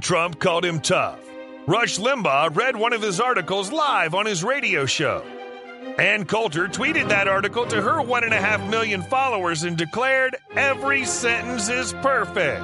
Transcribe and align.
Trump 0.00 0.38
called 0.38 0.64
him 0.64 0.80
tough. 0.80 1.20
Rush 1.66 1.98
Limbaugh 1.98 2.56
read 2.56 2.76
one 2.76 2.92
of 2.92 3.02
his 3.02 3.20
articles 3.20 3.70
live 3.70 4.14
on 4.14 4.26
his 4.26 4.42
radio 4.42 4.86
show. 4.86 5.24
Ann 5.98 6.24
Coulter 6.24 6.68
tweeted 6.68 7.08
that 7.08 7.28
article 7.28 7.66
to 7.66 7.82
her 7.82 8.00
one 8.00 8.24
and 8.24 8.32
a 8.32 8.40
half 8.40 8.66
million 8.68 9.02
followers 9.02 9.62
and 9.62 9.76
declared 9.76 10.36
every 10.56 11.04
sentence 11.04 11.68
is 11.68 11.92
perfect. 11.94 12.62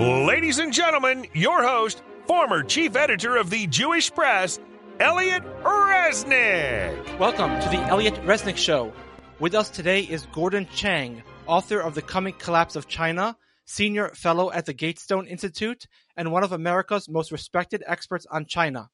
Ladies 0.00 0.58
and 0.58 0.72
gentlemen, 0.72 1.26
your 1.34 1.62
host, 1.62 2.02
former 2.26 2.62
chief 2.62 2.96
editor 2.96 3.36
of 3.36 3.50
the 3.50 3.66
Jewish 3.66 4.12
Press, 4.12 4.58
Elliot 5.00 5.42
Resnick. 5.62 7.18
Welcome 7.18 7.60
to 7.60 7.68
the 7.68 7.82
Elliot 7.88 8.14
Resnick 8.24 8.56
Show. 8.56 8.92
With 9.40 9.54
us 9.54 9.68
today 9.68 10.00
is 10.00 10.26
Gordon 10.32 10.66
Chang, 10.74 11.22
author 11.46 11.80
of 11.80 11.94
The 11.94 12.02
Coming 12.02 12.34
Collapse 12.34 12.76
of 12.76 12.88
China, 12.88 13.36
senior 13.66 14.08
fellow 14.10 14.50
at 14.52 14.66
the 14.66 14.72
Gatestone 14.72 15.26
Institute, 15.26 15.86
and 16.16 16.32
one 16.32 16.44
of 16.44 16.52
America's 16.52 17.08
most 17.08 17.32
respected 17.32 17.82
experts 17.86 18.26
on 18.30 18.46
China. 18.46 18.90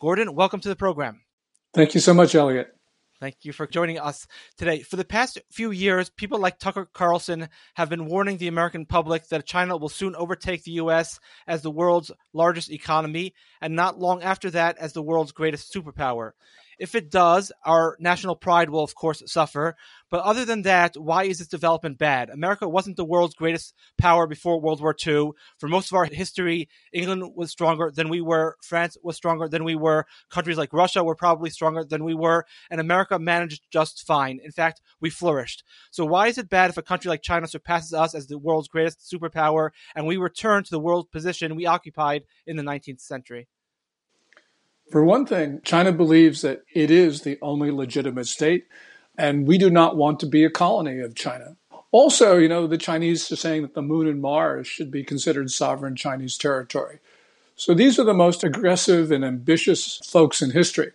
Gordon, 0.00 0.34
welcome 0.34 0.60
to 0.60 0.68
the 0.68 0.76
program. 0.76 1.22
Thank 1.74 1.94
you 1.94 2.00
so 2.00 2.14
much, 2.14 2.34
Elliot. 2.34 2.74
Thank 3.20 3.38
you 3.42 3.52
for 3.52 3.66
joining 3.66 3.98
us 3.98 4.28
today. 4.56 4.82
For 4.82 4.94
the 4.94 5.04
past 5.04 5.38
few 5.50 5.72
years, 5.72 6.08
people 6.08 6.38
like 6.38 6.60
Tucker 6.60 6.88
Carlson 6.92 7.48
have 7.74 7.88
been 7.88 8.06
warning 8.06 8.36
the 8.36 8.46
American 8.46 8.86
public 8.86 9.26
that 9.28 9.44
China 9.44 9.76
will 9.76 9.88
soon 9.88 10.14
overtake 10.14 10.62
the 10.62 10.72
U.S. 10.72 11.18
as 11.44 11.62
the 11.62 11.70
world's 11.70 12.12
largest 12.32 12.70
economy, 12.70 13.34
and 13.60 13.74
not 13.74 13.98
long 13.98 14.22
after 14.22 14.50
that, 14.50 14.78
as 14.78 14.92
the 14.92 15.02
world's 15.02 15.32
greatest 15.32 15.74
superpower. 15.74 16.32
If 16.78 16.94
it 16.94 17.10
does, 17.10 17.50
our 17.64 17.96
national 17.98 18.36
pride 18.36 18.70
will, 18.70 18.84
of 18.84 18.94
course, 18.94 19.22
suffer. 19.26 19.76
But 20.10 20.22
other 20.22 20.44
than 20.44 20.62
that, 20.62 20.96
why 20.96 21.24
is 21.24 21.38
this 21.38 21.48
development 21.48 21.98
bad? 21.98 22.30
America 22.30 22.68
wasn't 22.68 22.96
the 22.96 23.04
world's 23.04 23.34
greatest 23.34 23.74
power 23.98 24.26
before 24.26 24.60
World 24.60 24.80
War 24.80 24.94
II. 25.06 25.32
For 25.58 25.68
most 25.68 25.90
of 25.90 25.96
our 25.96 26.06
history, 26.06 26.68
England 26.92 27.32
was 27.34 27.50
stronger 27.50 27.90
than 27.94 28.08
we 28.08 28.20
were. 28.20 28.56
France 28.62 28.96
was 29.02 29.16
stronger 29.16 29.48
than 29.48 29.64
we 29.64 29.74
were. 29.74 30.06
Countries 30.30 30.56
like 30.56 30.72
Russia 30.72 31.04
were 31.04 31.16
probably 31.16 31.50
stronger 31.50 31.84
than 31.84 32.04
we 32.04 32.14
were. 32.14 32.46
And 32.70 32.80
America 32.80 33.18
managed 33.18 33.62
just 33.70 34.06
fine. 34.06 34.40
In 34.42 34.52
fact, 34.52 34.80
we 35.00 35.10
flourished. 35.10 35.64
So 35.90 36.06
why 36.06 36.28
is 36.28 36.38
it 36.38 36.48
bad 36.48 36.70
if 36.70 36.78
a 36.78 36.82
country 36.82 37.08
like 37.08 37.22
China 37.22 37.46
surpasses 37.46 37.92
us 37.92 38.14
as 38.14 38.28
the 38.28 38.38
world's 38.38 38.68
greatest 38.68 39.12
superpower 39.12 39.70
and 39.94 40.06
we 40.06 40.16
return 40.16 40.62
to 40.64 40.70
the 40.70 40.80
world 40.80 41.10
position 41.10 41.56
we 41.56 41.66
occupied 41.66 42.22
in 42.46 42.56
the 42.56 42.62
19th 42.62 43.00
century? 43.00 43.48
For 44.90 45.04
one 45.04 45.26
thing, 45.26 45.60
China 45.64 45.92
believes 45.92 46.40
that 46.42 46.62
it 46.72 46.90
is 46.90 47.22
the 47.22 47.38
only 47.42 47.70
legitimate 47.70 48.26
state, 48.26 48.66
and 49.18 49.46
we 49.46 49.58
do 49.58 49.68
not 49.68 49.96
want 49.96 50.18
to 50.20 50.26
be 50.26 50.44
a 50.44 50.50
colony 50.50 51.00
of 51.00 51.14
China. 51.14 51.56
Also, 51.90 52.36
you 52.36 52.48
know, 52.48 52.66
the 52.66 52.78
Chinese 52.78 53.30
are 53.30 53.36
saying 53.36 53.62
that 53.62 53.74
the 53.74 53.82
moon 53.82 54.06
and 54.06 54.20
Mars 54.20 54.66
should 54.66 54.90
be 54.90 55.04
considered 55.04 55.50
sovereign 55.50 55.96
Chinese 55.96 56.38
territory. 56.38 57.00
So 57.56 57.74
these 57.74 57.98
are 57.98 58.04
the 58.04 58.14
most 58.14 58.44
aggressive 58.44 59.10
and 59.10 59.24
ambitious 59.24 60.00
folks 60.04 60.40
in 60.40 60.52
history. 60.52 60.92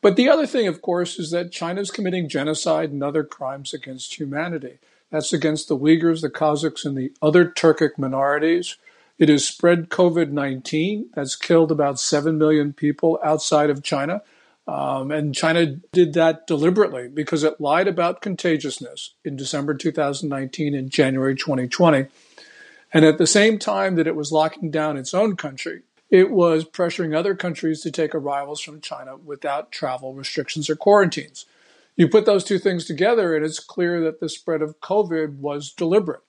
But 0.00 0.16
the 0.16 0.28
other 0.28 0.46
thing, 0.46 0.66
of 0.66 0.82
course, 0.82 1.18
is 1.18 1.30
that 1.30 1.52
China 1.52 1.80
is 1.80 1.90
committing 1.90 2.28
genocide 2.28 2.90
and 2.90 3.02
other 3.02 3.24
crimes 3.24 3.74
against 3.74 4.18
humanity. 4.18 4.78
That's 5.10 5.32
against 5.32 5.68
the 5.68 5.78
Uyghurs, 5.78 6.20
the 6.20 6.30
Kazakhs, 6.30 6.84
and 6.84 6.96
the 6.96 7.12
other 7.22 7.44
Turkic 7.44 7.98
minorities. 7.98 8.76
It 9.18 9.28
has 9.28 9.46
spread 9.46 9.88
COVID 9.88 10.30
19. 10.30 11.10
That's 11.14 11.36
killed 11.36 11.72
about 11.72 11.98
7 11.98 12.36
million 12.36 12.72
people 12.72 13.18
outside 13.24 13.70
of 13.70 13.82
China. 13.82 14.22
Um, 14.68 15.12
and 15.12 15.34
China 15.34 15.76
did 15.92 16.14
that 16.14 16.46
deliberately 16.46 17.08
because 17.08 17.44
it 17.44 17.60
lied 17.60 17.86
about 17.86 18.20
contagiousness 18.20 19.14
in 19.24 19.36
December 19.36 19.74
2019 19.74 20.74
and 20.74 20.90
January 20.90 21.36
2020. 21.36 22.06
And 22.92 23.04
at 23.04 23.18
the 23.18 23.26
same 23.26 23.58
time 23.58 23.94
that 23.94 24.08
it 24.08 24.16
was 24.16 24.32
locking 24.32 24.70
down 24.70 24.96
its 24.96 25.14
own 25.14 25.36
country, 25.36 25.82
it 26.10 26.30
was 26.30 26.64
pressuring 26.64 27.14
other 27.16 27.34
countries 27.34 27.80
to 27.82 27.90
take 27.90 28.14
arrivals 28.14 28.60
from 28.60 28.80
China 28.80 29.16
without 29.16 29.72
travel 29.72 30.14
restrictions 30.14 30.68
or 30.68 30.76
quarantines. 30.76 31.46
You 31.96 32.08
put 32.08 32.26
those 32.26 32.44
two 32.44 32.58
things 32.58 32.84
together, 32.84 33.34
and 33.34 33.44
it's 33.44 33.58
clear 33.58 34.00
that 34.02 34.20
the 34.20 34.28
spread 34.28 34.62
of 34.62 34.80
COVID 34.80 35.38
was 35.38 35.72
deliberate. 35.72 36.22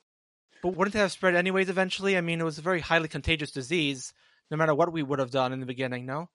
But 0.67 0.75
wouldn't 0.75 0.95
it 0.95 1.00
have 1.00 1.13
spread 1.13 1.33
anyways 1.33 1.69
eventually? 1.69 2.17
I 2.17 2.22
mean, 2.22 2.41
it 2.41 2.44
was 2.44 2.57
a 2.57 2.61
very 2.61 2.81
highly 2.81 3.07
contagious 3.07 3.51
disease, 3.51 4.11
no 4.51 4.57
matter 4.57 4.75
what 4.75 4.91
we 4.91 5.01
would 5.01 5.19
have 5.19 5.31
done 5.31 5.53
in 5.53 5.61
the 5.61 5.66
beginning, 5.66 6.05
no? 6.05 6.28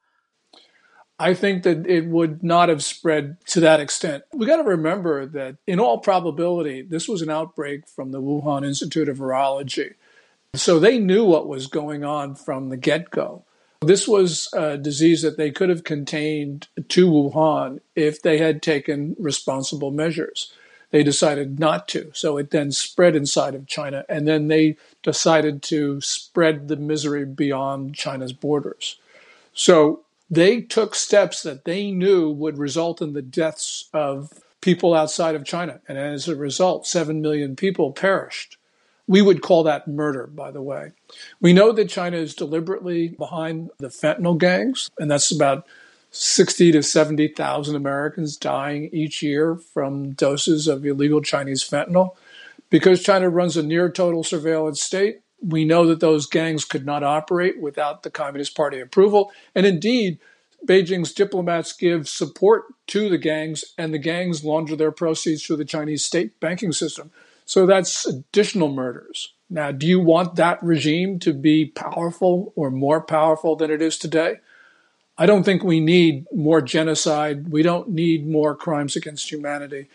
I 1.18 1.34
think 1.34 1.64
that 1.64 1.86
it 1.86 2.06
would 2.06 2.42
not 2.42 2.70
have 2.70 2.82
spread 2.82 3.36
to 3.48 3.60
that 3.60 3.78
extent. 3.78 4.24
We 4.32 4.46
got 4.46 4.56
to 4.56 4.62
remember 4.62 5.26
that, 5.26 5.56
in 5.66 5.78
all 5.78 5.98
probability, 5.98 6.80
this 6.80 7.06
was 7.06 7.20
an 7.20 7.28
outbreak 7.28 7.86
from 7.86 8.10
the 8.10 8.22
Wuhan 8.22 8.64
Institute 8.64 9.10
of 9.10 9.18
Virology. 9.18 9.96
So 10.54 10.78
they 10.78 10.98
knew 10.98 11.26
what 11.26 11.46
was 11.46 11.66
going 11.66 12.02
on 12.02 12.34
from 12.34 12.70
the 12.70 12.78
get 12.78 13.10
go. 13.10 13.44
This 13.82 14.08
was 14.08 14.48
a 14.54 14.78
disease 14.78 15.20
that 15.20 15.36
they 15.36 15.50
could 15.50 15.68
have 15.68 15.84
contained 15.84 16.68
to 16.88 17.10
Wuhan 17.10 17.80
if 17.94 18.22
they 18.22 18.38
had 18.38 18.62
taken 18.62 19.14
responsible 19.18 19.90
measures. 19.90 20.54
They 20.92 21.02
decided 21.02 21.58
not 21.58 21.88
to. 21.88 22.12
So 22.14 22.36
it 22.36 22.50
then 22.50 22.70
spread 22.70 23.16
inside 23.16 23.54
of 23.54 23.66
China, 23.66 24.04
and 24.08 24.28
then 24.28 24.46
they 24.46 24.76
decided 25.02 25.62
to 25.64 26.00
spread 26.02 26.68
the 26.68 26.76
misery 26.76 27.24
beyond 27.24 27.94
China's 27.96 28.34
borders. 28.34 28.98
So 29.54 30.02
they 30.30 30.60
took 30.60 30.94
steps 30.94 31.42
that 31.42 31.64
they 31.64 31.90
knew 31.90 32.30
would 32.30 32.58
result 32.58 33.02
in 33.02 33.14
the 33.14 33.22
deaths 33.22 33.88
of 33.92 34.32
people 34.60 34.94
outside 34.94 35.34
of 35.34 35.44
China. 35.44 35.80
And 35.88 35.98
as 35.98 36.28
a 36.28 36.36
result, 36.36 36.86
7 36.86 37.20
million 37.20 37.56
people 37.56 37.92
perished. 37.92 38.58
We 39.06 39.22
would 39.22 39.42
call 39.42 39.64
that 39.64 39.88
murder, 39.88 40.26
by 40.26 40.50
the 40.50 40.62
way. 40.62 40.92
We 41.40 41.52
know 41.52 41.72
that 41.72 41.88
China 41.88 42.18
is 42.18 42.34
deliberately 42.34 43.08
behind 43.08 43.70
the 43.78 43.88
fentanyl 43.88 44.38
gangs, 44.38 44.90
and 44.98 45.10
that's 45.10 45.30
about 45.30 45.66
60 46.12 46.72
to 46.72 46.82
70,000 46.82 47.74
Americans 47.74 48.36
dying 48.36 48.90
each 48.92 49.22
year 49.22 49.56
from 49.56 50.12
doses 50.12 50.68
of 50.68 50.84
illegal 50.84 51.22
Chinese 51.22 51.68
fentanyl. 51.68 52.14
Because 52.68 53.02
China 53.02 53.28
runs 53.28 53.56
a 53.56 53.62
near 53.62 53.90
total 53.90 54.22
surveillance 54.22 54.82
state, 54.82 55.20
we 55.42 55.64
know 55.64 55.86
that 55.86 56.00
those 56.00 56.26
gangs 56.26 56.64
could 56.64 56.86
not 56.86 57.02
operate 57.02 57.60
without 57.60 58.02
the 58.02 58.10
Communist 58.10 58.54
Party 58.54 58.78
approval. 58.78 59.32
And 59.54 59.66
indeed, 59.66 60.18
Beijing's 60.66 61.12
diplomats 61.12 61.72
give 61.72 62.08
support 62.08 62.64
to 62.88 63.08
the 63.08 63.18
gangs, 63.18 63.64
and 63.76 63.92
the 63.92 63.98
gangs 63.98 64.44
launder 64.44 64.76
their 64.76 64.92
proceeds 64.92 65.44
through 65.44 65.56
the 65.56 65.64
Chinese 65.64 66.04
state 66.04 66.38
banking 66.40 66.72
system. 66.72 67.10
So 67.44 67.66
that's 67.66 68.06
additional 68.06 68.68
murders. 68.68 69.32
Now, 69.50 69.72
do 69.72 69.86
you 69.86 69.98
want 69.98 70.36
that 70.36 70.62
regime 70.62 71.18
to 71.20 71.32
be 71.32 71.66
powerful 71.66 72.52
or 72.54 72.70
more 72.70 73.00
powerful 73.00 73.56
than 73.56 73.70
it 73.70 73.82
is 73.82 73.98
today? 73.98 74.36
I 75.22 75.26
don't 75.26 75.44
think 75.44 75.62
we 75.62 75.78
need 75.78 76.26
more 76.34 76.60
genocide. 76.60 77.48
We 77.48 77.62
don't 77.62 77.90
need 77.90 78.26
more 78.26 78.56
crimes 78.56 78.96
against 78.96 79.30
humanity. 79.30 79.88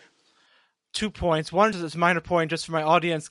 Two 0.94 1.10
points. 1.10 1.52
One 1.52 1.68
is 1.74 1.94
a 1.94 1.98
minor 1.98 2.22
point 2.22 2.48
just 2.48 2.64
for 2.64 2.72
my 2.72 2.80
audience. 2.80 3.28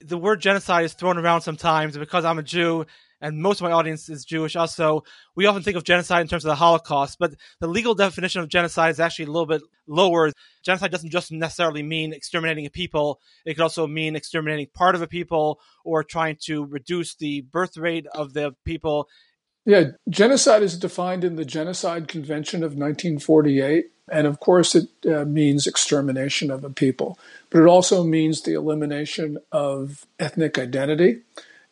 The 0.00 0.18
word 0.18 0.40
genocide 0.40 0.86
is 0.86 0.94
thrown 0.94 1.18
around 1.18 1.42
sometimes 1.42 1.96
because 1.96 2.24
I'm 2.24 2.40
a 2.40 2.42
Jew 2.42 2.84
and 3.20 3.40
most 3.40 3.60
of 3.60 3.62
my 3.62 3.70
audience 3.70 4.08
is 4.08 4.24
Jewish 4.24 4.56
also, 4.56 5.04
we 5.36 5.46
often 5.46 5.62
think 5.62 5.76
of 5.76 5.84
genocide 5.84 6.20
in 6.20 6.26
terms 6.26 6.44
of 6.44 6.48
the 6.48 6.56
Holocaust, 6.56 7.16
but 7.20 7.34
the 7.60 7.68
legal 7.68 7.94
definition 7.94 8.40
of 8.40 8.48
genocide 8.48 8.90
is 8.90 8.98
actually 8.98 9.26
a 9.26 9.30
little 9.30 9.46
bit 9.46 9.62
lower. 9.86 10.32
Genocide 10.64 10.90
doesn't 10.90 11.10
just 11.10 11.30
necessarily 11.30 11.84
mean 11.84 12.12
exterminating 12.12 12.66
a 12.66 12.70
people, 12.70 13.20
it 13.44 13.54
could 13.54 13.62
also 13.62 13.86
mean 13.86 14.16
exterminating 14.16 14.66
part 14.74 14.96
of 14.96 15.00
a 15.00 15.06
people 15.06 15.60
or 15.84 16.02
trying 16.02 16.38
to 16.42 16.64
reduce 16.64 17.14
the 17.14 17.42
birth 17.42 17.76
rate 17.76 18.06
of 18.12 18.32
the 18.32 18.52
people 18.64 19.08
yeah, 19.66 19.90
genocide 20.08 20.62
is 20.62 20.78
defined 20.78 21.24
in 21.24 21.34
the 21.34 21.44
Genocide 21.44 22.06
Convention 22.06 22.62
of 22.62 22.76
1948. 22.76 23.90
And 24.08 24.28
of 24.28 24.38
course, 24.38 24.76
it 24.76 24.88
uh, 25.04 25.24
means 25.24 25.66
extermination 25.66 26.52
of 26.52 26.62
a 26.62 26.70
people, 26.70 27.18
but 27.50 27.60
it 27.60 27.66
also 27.66 28.04
means 28.04 28.42
the 28.42 28.54
elimination 28.54 29.38
of 29.50 30.06
ethnic 30.20 30.56
identity. 30.56 31.22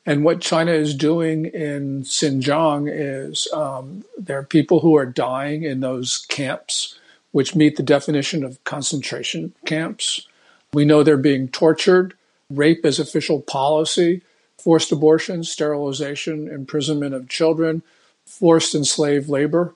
And 0.05 0.25
what 0.25 0.41
China 0.41 0.73
is 0.73 0.97
doing 0.97 1.47
in 1.47 2.03
Xinjiang 2.03 2.91
is 2.93 3.47
um, 3.55 4.05
there 4.19 4.39
are 4.39 4.45
people 4.45 4.81
who 4.81 4.97
are 4.97 5.07
dying 5.07 5.63
in 5.63 5.79
those 5.79 6.27
camps, 6.29 6.99
which 7.31 7.55
meet 7.55 7.77
the 7.77 7.85
definition 7.85 8.43
of 8.43 8.63
concentration 8.65 9.55
camps. 9.65 10.27
We 10.73 10.85
know 10.85 11.05
they're 11.05 11.17
being 11.17 11.47
tortured. 11.47 12.15
Rape 12.51 12.85
is 12.85 12.99
official 12.99 13.41
policy 13.41 14.23
forced 14.65 14.91
abortion, 14.91 15.45
sterilization, 15.45 16.49
imprisonment 16.49 17.15
of 17.15 17.29
children, 17.29 17.83
forced 18.25 18.75
enslaved 18.75 19.29
labor. 19.29 19.75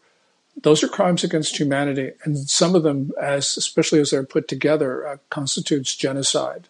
Those 0.62 0.82
are 0.82 0.88
crimes 0.88 1.22
against 1.22 1.60
humanity, 1.60 2.12
and 2.24 2.38
some 2.48 2.74
of 2.74 2.84
them, 2.84 3.12
as 3.20 3.58
especially 3.58 4.00
as 4.00 4.10
they're 4.10 4.24
put 4.24 4.48
together, 4.48 5.06
uh, 5.06 5.16
constitutes 5.28 5.94
genocide. 5.94 6.68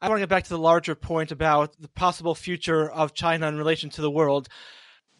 I 0.00 0.08
want 0.08 0.18
to 0.18 0.22
get 0.22 0.30
back 0.30 0.44
to 0.44 0.48
the 0.48 0.58
larger 0.58 0.94
point 0.94 1.30
about 1.30 1.78
the 1.78 1.88
possible 1.88 2.34
future 2.34 2.90
of 2.90 3.12
China 3.12 3.46
in 3.46 3.58
relation 3.58 3.90
to 3.90 4.00
the 4.00 4.10
world 4.10 4.48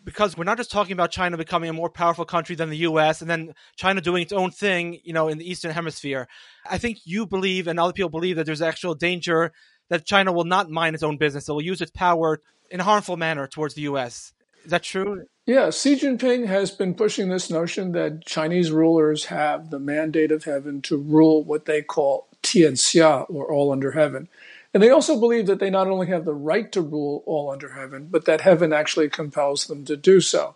because 0.02 0.38
we're 0.38 0.44
not 0.44 0.56
just 0.56 0.70
talking 0.70 0.92
about 0.94 1.10
China 1.10 1.36
becoming 1.36 1.68
a 1.68 1.74
more 1.74 1.90
powerful 1.90 2.24
country 2.24 2.56
than 2.56 2.70
the 2.70 2.78
US 2.78 3.20
and 3.20 3.28
then 3.28 3.54
China 3.76 4.00
doing 4.00 4.22
its 4.22 4.32
own 4.32 4.50
thing, 4.50 5.00
you 5.04 5.12
know, 5.12 5.28
in 5.28 5.36
the 5.36 5.50
Eastern 5.50 5.72
Hemisphere. 5.72 6.28
I 6.70 6.78
think 6.78 7.00
you 7.04 7.26
believe 7.26 7.66
and 7.66 7.78
other 7.78 7.92
people 7.92 8.08
believe 8.08 8.36
that 8.36 8.46
there's 8.46 8.62
actual 8.62 8.94
danger 8.94 9.52
that 9.88 10.04
China 10.04 10.32
will 10.32 10.44
not 10.44 10.70
mind 10.70 10.94
its 10.94 11.02
own 11.02 11.16
business. 11.16 11.48
It 11.48 11.52
will 11.52 11.62
use 11.62 11.80
its 11.80 11.90
power 11.90 12.40
in 12.70 12.80
a 12.80 12.84
harmful 12.84 13.16
manner 13.16 13.46
towards 13.46 13.74
the 13.74 13.82
U.S. 13.82 14.32
Is 14.64 14.70
that 14.70 14.82
true? 14.82 15.24
Yeah, 15.46 15.70
Xi 15.70 15.96
Jinping 15.96 16.46
has 16.46 16.70
been 16.70 16.94
pushing 16.94 17.30
this 17.30 17.50
notion 17.50 17.92
that 17.92 18.26
Chinese 18.26 18.70
rulers 18.70 19.26
have 19.26 19.70
the 19.70 19.78
mandate 19.78 20.30
of 20.30 20.44
heaven 20.44 20.82
to 20.82 20.98
rule 20.98 21.42
what 21.42 21.64
they 21.64 21.80
call 21.80 22.28
Tianxia, 22.42 23.24
or 23.30 23.50
all 23.50 23.72
under 23.72 23.92
heaven. 23.92 24.28
And 24.74 24.82
they 24.82 24.90
also 24.90 25.18
believe 25.18 25.46
that 25.46 25.58
they 25.58 25.70
not 25.70 25.88
only 25.88 26.08
have 26.08 26.24
the 26.24 26.34
right 26.34 26.70
to 26.72 26.82
rule 26.82 27.22
all 27.26 27.50
under 27.50 27.72
heaven, 27.72 28.08
but 28.10 28.26
that 28.26 28.42
heaven 28.42 28.72
actually 28.72 29.08
compels 29.08 29.66
them 29.66 29.84
to 29.86 29.96
do 29.96 30.20
so. 30.20 30.54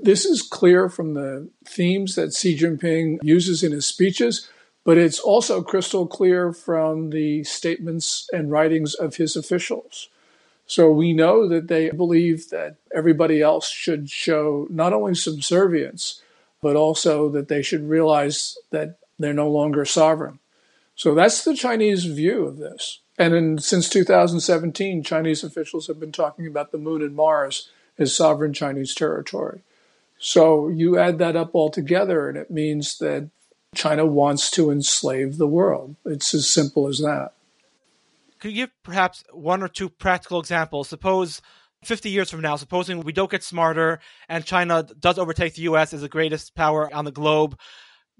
This 0.00 0.24
is 0.24 0.42
clear 0.42 0.88
from 0.88 1.14
the 1.14 1.48
themes 1.64 2.14
that 2.14 2.32
Xi 2.32 2.56
Jinping 2.56 3.18
uses 3.22 3.64
in 3.64 3.72
his 3.72 3.86
speeches, 3.86 4.48
but 4.88 4.96
it's 4.96 5.20
also 5.20 5.60
crystal 5.60 6.06
clear 6.06 6.50
from 6.50 7.10
the 7.10 7.44
statements 7.44 8.26
and 8.32 8.50
writings 8.50 8.94
of 8.94 9.16
his 9.16 9.36
officials. 9.36 10.08
So 10.64 10.90
we 10.90 11.12
know 11.12 11.46
that 11.46 11.68
they 11.68 11.90
believe 11.90 12.48
that 12.48 12.76
everybody 12.94 13.42
else 13.42 13.68
should 13.68 14.08
show 14.08 14.66
not 14.70 14.94
only 14.94 15.14
subservience, 15.14 16.22
but 16.62 16.74
also 16.74 17.28
that 17.28 17.48
they 17.48 17.60
should 17.60 17.86
realize 17.86 18.56
that 18.70 18.96
they're 19.18 19.34
no 19.34 19.50
longer 19.50 19.84
sovereign. 19.84 20.38
So 20.94 21.14
that's 21.14 21.44
the 21.44 21.54
Chinese 21.54 22.06
view 22.06 22.46
of 22.46 22.56
this. 22.56 23.00
And 23.18 23.34
in, 23.34 23.58
since 23.58 23.90
2017, 23.90 25.02
Chinese 25.02 25.44
officials 25.44 25.88
have 25.88 26.00
been 26.00 26.12
talking 26.12 26.46
about 26.46 26.72
the 26.72 26.78
moon 26.78 27.02
and 27.02 27.14
Mars 27.14 27.68
as 27.98 28.16
sovereign 28.16 28.54
Chinese 28.54 28.94
territory. 28.94 29.60
So 30.18 30.68
you 30.68 30.96
add 30.96 31.18
that 31.18 31.36
up 31.36 31.50
all 31.52 31.68
together, 31.68 32.26
and 32.26 32.38
it 32.38 32.50
means 32.50 32.96
that 33.00 33.28
China 33.74 34.06
wants 34.06 34.50
to 34.52 34.70
enslave 34.70 35.38
the 35.38 35.46
world. 35.46 35.96
It's 36.04 36.34
as 36.34 36.48
simple 36.48 36.88
as 36.88 36.98
that. 36.98 37.32
Could 38.38 38.52
you 38.52 38.66
give 38.66 38.70
perhaps 38.82 39.24
one 39.32 39.62
or 39.62 39.68
two 39.68 39.88
practical 39.88 40.40
examples? 40.40 40.88
Suppose 40.88 41.42
50 41.84 42.10
years 42.10 42.30
from 42.30 42.40
now, 42.40 42.56
supposing 42.56 43.00
we 43.00 43.12
don't 43.12 43.30
get 43.30 43.42
smarter 43.42 44.00
and 44.28 44.44
China 44.44 44.86
does 44.98 45.18
overtake 45.18 45.54
the 45.54 45.62
US 45.62 45.92
as 45.92 46.00
the 46.00 46.08
greatest 46.08 46.54
power 46.54 46.92
on 46.94 47.04
the 47.04 47.12
globe, 47.12 47.58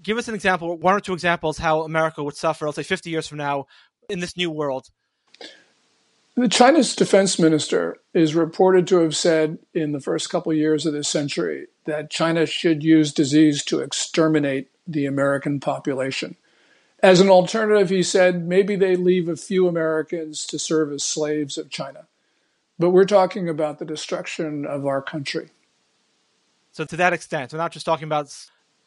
give 0.03 0.19
us 0.19 0.29
an 0.29 0.35
example, 0.35 0.77
one 0.77 0.95
or 0.95 1.01
two 1.01 1.13
examples 1.13 1.59
how 1.59 1.83
America 1.83 2.23
would 2.23 2.37
suffer, 2.37 2.67
let's 2.67 2.77
say 2.77 2.83
50 2.83 3.11
years 3.11 3.27
from 3.27 3.39
now, 3.39 3.67
in 4.09 4.21
this 4.21 4.37
new 4.37 4.51
world. 4.51 4.91
The 6.39 6.49
China's 6.49 6.95
defense 6.95 7.37
minister 7.37 7.97
is 8.15 8.37
reported 8.37 8.87
to 8.87 8.99
have 8.99 9.17
said 9.17 9.59
in 9.75 9.91
the 9.91 9.99
first 9.99 10.31
couple 10.31 10.55
years 10.55 10.87
of 10.87 10.93
this 10.93 11.09
century 11.09 11.67
that 11.85 12.11
China 12.11 12.47
should 12.47 12.85
use 12.85 13.13
disease 13.13 13.65
to 13.65 13.81
exterminate 13.81 14.69
the 14.87 15.05
American 15.05 15.59
population. 15.59 16.37
As 17.03 17.19
an 17.19 17.29
alternative, 17.29 17.91
he 17.91 18.05
said 18.05 18.47
maybe 18.47 18.77
they 18.77 18.95
leave 18.95 19.29
a 19.29 19.35
few 19.35 19.67
Americans 19.67 20.47
to 20.47 20.61
serve 20.61 20.93
as 20.93 21.03
slaves 21.03 21.59
of 21.59 21.71
China. 21.71 22.07
But 22.79 22.91
we're 22.91 23.05
talking 23.05 23.49
about 23.49 23.81
the 23.81 23.85
destruction 23.85 24.65
of 24.65 24.87
our 24.87 25.03
country. 25.03 25.51
So 26.71 26.85
to 26.85 26.97
that 26.99 27.13
extent, 27.13 27.53
we're 27.53 27.59
not 27.59 27.73
just 27.73 27.85
talking 27.85 28.07
about 28.07 28.33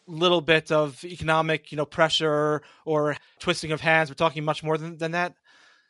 a 0.08 0.12
little 0.12 0.40
bit 0.40 0.72
of 0.72 1.04
economic, 1.04 1.70
you 1.74 1.76
know, 1.76 1.86
pressure 1.86 2.62
or 2.86 3.18
twisting 3.40 3.74
of 3.74 3.82
hands. 3.82 4.10
We're 4.10 4.16
talking 4.16 4.46
much 4.46 4.64
more 4.64 4.78
than, 4.78 4.98
than 4.98 5.12
that. 5.12 5.34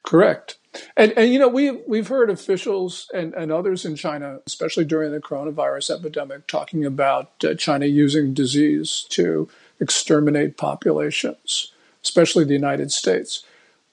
Correct. 0.04 0.58
And, 0.96 1.12
and 1.18 1.32
you 1.32 1.40
know, 1.40 1.50
we've, 1.50 1.80
we've 1.88 2.08
heard 2.08 2.30
officials 2.30 3.10
and, 3.14 3.34
and 3.34 3.52
others 3.52 3.86
in 3.86 3.96
China, 3.96 4.40
especially 4.48 4.86
during 4.86 5.12
the 5.12 5.20
coronavirus 5.20 6.00
epidemic, 6.00 6.48
talking 6.48 6.86
about 6.86 7.32
uh, 7.44 7.54
China 7.56 7.86
using 7.86 8.34
disease 8.34 9.06
to 9.10 9.50
exterminate 9.80 10.58
populations, 10.58 11.74
especially 12.04 12.46
the 12.46 12.54
United 12.54 12.92
States. 12.92 13.44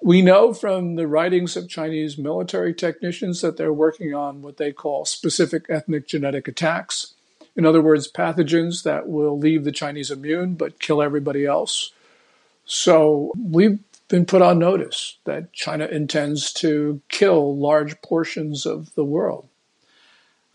We 0.00 0.22
know 0.22 0.54
from 0.54 0.94
the 0.94 1.08
writings 1.08 1.56
of 1.56 1.68
Chinese 1.68 2.16
military 2.16 2.72
technicians 2.72 3.40
that 3.40 3.56
they're 3.56 3.72
working 3.72 4.14
on 4.14 4.42
what 4.42 4.56
they 4.56 4.72
call 4.72 5.04
specific 5.04 5.66
ethnic 5.68 6.06
genetic 6.06 6.46
attacks. 6.46 7.14
In 7.56 7.66
other 7.66 7.82
words, 7.82 8.10
pathogens 8.10 8.84
that 8.84 9.08
will 9.08 9.36
leave 9.36 9.64
the 9.64 9.72
Chinese 9.72 10.12
immune 10.12 10.54
but 10.54 10.78
kill 10.78 11.02
everybody 11.02 11.44
else. 11.44 11.90
So 12.64 13.32
we've 13.36 13.80
been 14.08 14.24
put 14.24 14.42
on 14.42 14.58
notice 14.58 15.18
that 15.24 15.52
China 15.52 15.86
intends 15.86 16.52
to 16.54 17.00
kill 17.08 17.56
large 17.56 18.00
portions 18.02 18.66
of 18.66 18.94
the 18.94 19.04
world. 19.04 19.48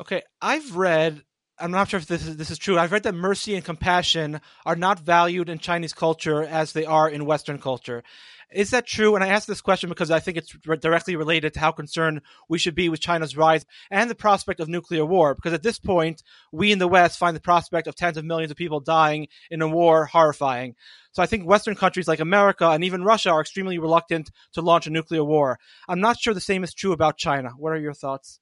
Okay, 0.02 0.24
I've 0.42 0.76
read. 0.76 1.22
I'm 1.64 1.72
not 1.72 1.88
sure 1.88 1.98
if 1.98 2.08
this 2.08 2.28
is 2.28 2.36
this 2.36 2.52
is 2.52 2.58
true. 2.58 2.78
I've 2.78 2.92
read 2.92 3.04
that 3.04 3.16
mercy 3.16 3.56
and 3.56 3.64
compassion 3.64 4.42
are 4.66 4.76
not 4.76 5.00
valued 5.00 5.48
in 5.48 5.60
Chinese 5.60 5.94
culture 5.94 6.44
as 6.44 6.74
they 6.74 6.84
are 6.84 7.10
in 7.10 7.26
Western 7.26 7.58
culture. 7.58 8.04
Is 8.52 8.72
that 8.72 8.86
true? 8.86 9.16
And 9.16 9.24
I 9.24 9.30
ask 9.30 9.48
this 9.48 9.62
question 9.62 9.88
because 9.88 10.12
I 10.12 10.20
think 10.20 10.36
it's 10.36 10.54
directly 10.82 11.16
related 11.16 11.54
to 11.54 11.62
how 11.62 11.72
concerned 11.72 12.20
we 12.50 12.60
should 12.60 12.76
be 12.76 12.90
with 12.90 13.00
China's 13.00 13.38
rise 13.38 13.66
and 13.90 14.10
the 14.10 14.14
prospect 14.14 14.60
of 14.60 14.68
nuclear 14.68 15.06
war. 15.06 15.36
Because 15.36 15.54
at 15.54 15.64
this 15.64 15.80
point, 15.80 16.22
we 16.52 16.74
in 16.74 16.80
the 16.80 16.88
West 16.88 17.18
find 17.18 17.34
the 17.34 17.40
prospect 17.42 17.88
of 17.88 17.96
tens 17.96 18.18
of 18.18 18.26
millions 18.26 18.52
of 18.52 18.58
people 18.58 18.82
dying 18.82 19.30
in 19.50 19.62
a 19.62 19.68
war 19.68 20.06
horrifying. 20.06 20.76
So 21.14 21.24
I 21.24 21.28
think 21.28 21.48
Western 21.48 21.76
countries 21.76 22.10
like 22.10 22.20
America 22.20 22.68
and 22.72 22.84
even 22.84 23.06
Russia 23.06 23.30
are 23.30 23.42
extremely 23.42 23.78
reluctant 23.78 24.32
to 24.52 24.62
launch 24.62 24.86
a 24.86 24.90
nuclear 24.90 25.24
war. 25.24 25.60
I'm 25.88 26.02
not 26.02 26.20
sure 26.20 26.34
the 26.34 26.42
same 26.42 26.66
is 26.66 26.74
true 26.74 26.92
about 26.92 27.18
China. 27.18 27.52
What 27.56 27.72
are 27.72 27.80
your 27.80 27.94
thoughts? 27.94 28.42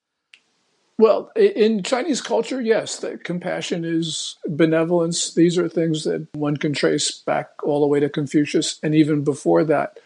Well, 1.02 1.32
in 1.36 1.82
Chinese 1.82 2.22
culture, 2.22 2.62
yes, 2.62 2.98
that 3.00 3.24
compassion 3.24 3.84
is 3.84 4.36
benevolence. 4.46 5.34
These 5.34 5.58
are 5.58 5.68
things 5.68 6.04
that 6.04 6.28
one 6.34 6.58
can 6.58 6.74
trace 6.74 7.10
back 7.10 7.50
all 7.64 7.82
the 7.82 7.88
way 7.88 8.00
to 8.00 8.08
Confucius 8.08 8.78
and 8.84 8.94
even 8.94 9.24
before 9.24 9.64
that. 9.64 10.00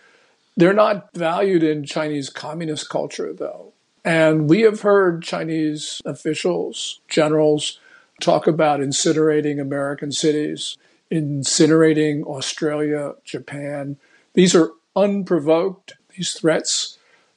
They're 0.56 0.72
not 0.72 1.10
valued 1.14 1.64
in 1.64 1.84
Chinese 1.84 2.30
communist 2.30 2.90
culture, 2.90 3.34
though. 3.34 3.74
And 4.06 4.50
we 4.50 4.62
have 4.62 4.84
heard 4.84 5.22
Chinese 5.22 6.02
officials, 6.06 7.02
generals, 7.10 7.78
talk 8.22 8.48
about 8.48 8.80
incinerating 8.80 9.60
American 9.60 10.14
cities 10.14 10.78
incinerating 11.12 12.24
Australia, 12.24 13.14
Japan. 13.24 13.98
These 14.34 14.56
are 14.56 14.72
unprovoked, 14.96 15.94
these 16.16 16.34
threats. 16.34 16.95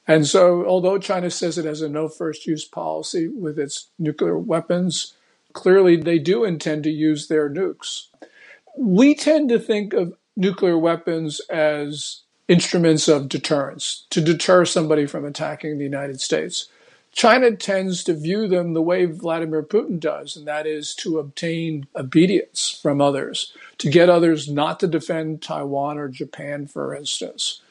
And 0.09 0.25
so, 0.25 0.65
although 0.65 0.97
China 0.97 1.29
says 1.29 1.59
it 1.59 1.65
has 1.65 1.83
a 1.83 1.87
no 1.87 2.07
first 2.07 2.47
use 2.47 2.65
policy 2.65 3.27
with 3.27 3.59
its 3.59 3.91
nuclear 3.99 4.39
weapons, 4.39 5.13
clearly 5.53 5.97
they 5.97 6.17
do 6.17 6.43
intend 6.43 6.83
to 6.85 6.89
use 6.89 7.27
their 7.27 7.47
nukes. 7.47 8.07
We 8.75 9.13
tend 9.13 9.49
to 9.49 9.59
think 9.59 9.93
of 9.93 10.15
nuclear 10.35 10.79
weapons 10.79 11.41
as 11.41 12.21
instruments 12.47 13.07
of 13.07 13.29
deterrence, 13.29 14.07
to 14.09 14.19
deter 14.19 14.65
somebody 14.65 15.05
from 15.05 15.25
attacking 15.25 15.77
the 15.77 15.83
United 15.83 16.19
States. 16.19 16.69
China 17.11 17.55
tends 17.55 18.03
to 18.03 18.15
view 18.15 18.47
them 18.47 18.73
the 18.73 18.81
way 18.81 19.05
Vladimir 19.05 19.61
Putin 19.61 19.99
does, 19.99 20.35
and 20.35 20.47
that 20.47 20.65
is 20.65 20.95
to 20.95 21.19
obtain 21.19 21.85
obedience 21.95 22.79
from 22.81 22.99
others, 22.99 23.53
to 23.77 23.91
get 23.91 24.09
others 24.09 24.49
not 24.49 24.79
to 24.79 24.87
defend 24.87 25.43
Taiwan 25.43 25.99
or 25.99 26.07
Japan, 26.07 26.65
for 26.65 26.95
instance. 26.95 27.61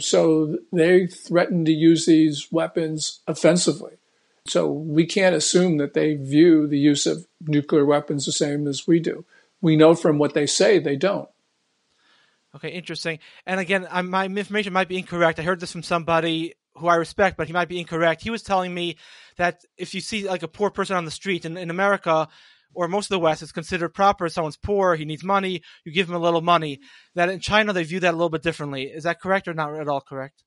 So 0.00 0.58
they 0.72 1.06
threaten 1.06 1.64
to 1.64 1.72
use 1.72 2.06
these 2.06 2.48
weapons 2.52 3.20
offensively. 3.26 3.94
So 4.46 4.70
we 4.70 5.04
can't 5.04 5.34
assume 5.34 5.76
that 5.78 5.94
they 5.94 6.14
view 6.14 6.66
the 6.66 6.78
use 6.78 7.06
of 7.06 7.26
nuclear 7.40 7.84
weapons 7.84 8.24
the 8.24 8.32
same 8.32 8.66
as 8.66 8.86
we 8.86 9.00
do. 9.00 9.24
We 9.60 9.76
know 9.76 9.94
from 9.94 10.18
what 10.18 10.34
they 10.34 10.46
say 10.46 10.78
they 10.78 10.96
don't. 10.96 11.28
Okay, 12.54 12.70
interesting. 12.70 13.18
And 13.44 13.60
again, 13.60 13.86
my 14.04 14.24
information 14.24 14.72
might 14.72 14.88
be 14.88 14.96
incorrect. 14.96 15.38
I 15.38 15.42
heard 15.42 15.60
this 15.60 15.72
from 15.72 15.82
somebody 15.82 16.54
who 16.76 16.86
I 16.86 16.94
respect, 16.94 17.36
but 17.36 17.46
he 17.46 17.52
might 17.52 17.68
be 17.68 17.78
incorrect. 17.78 18.22
He 18.22 18.30
was 18.30 18.42
telling 18.42 18.72
me 18.72 18.96
that 19.36 19.64
if 19.76 19.94
you 19.94 20.00
see 20.00 20.26
like 20.26 20.42
a 20.42 20.48
poor 20.48 20.70
person 20.70 20.96
on 20.96 21.04
the 21.04 21.10
street 21.10 21.44
in, 21.44 21.56
in 21.56 21.70
America 21.70 22.28
or 22.74 22.88
most 22.88 23.06
of 23.06 23.10
the 23.10 23.18
West, 23.18 23.42
it's 23.42 23.52
considered 23.52 23.90
proper. 23.90 24.28
Someone's 24.28 24.56
poor, 24.56 24.94
he 24.94 25.04
needs 25.04 25.24
money, 25.24 25.62
you 25.84 25.92
give 25.92 26.08
him 26.08 26.14
a 26.14 26.20
little 26.20 26.40
money. 26.40 26.80
That 27.14 27.28
in 27.28 27.40
China 27.40 27.72
they 27.72 27.84
view 27.84 28.00
that 28.00 28.14
a 28.14 28.16
little 28.16 28.30
bit 28.30 28.42
differently. 28.42 28.84
Is 28.84 29.04
that 29.04 29.20
correct 29.20 29.48
or 29.48 29.54
not 29.54 29.74
at 29.74 29.88
all 29.88 30.00
correct? 30.00 30.44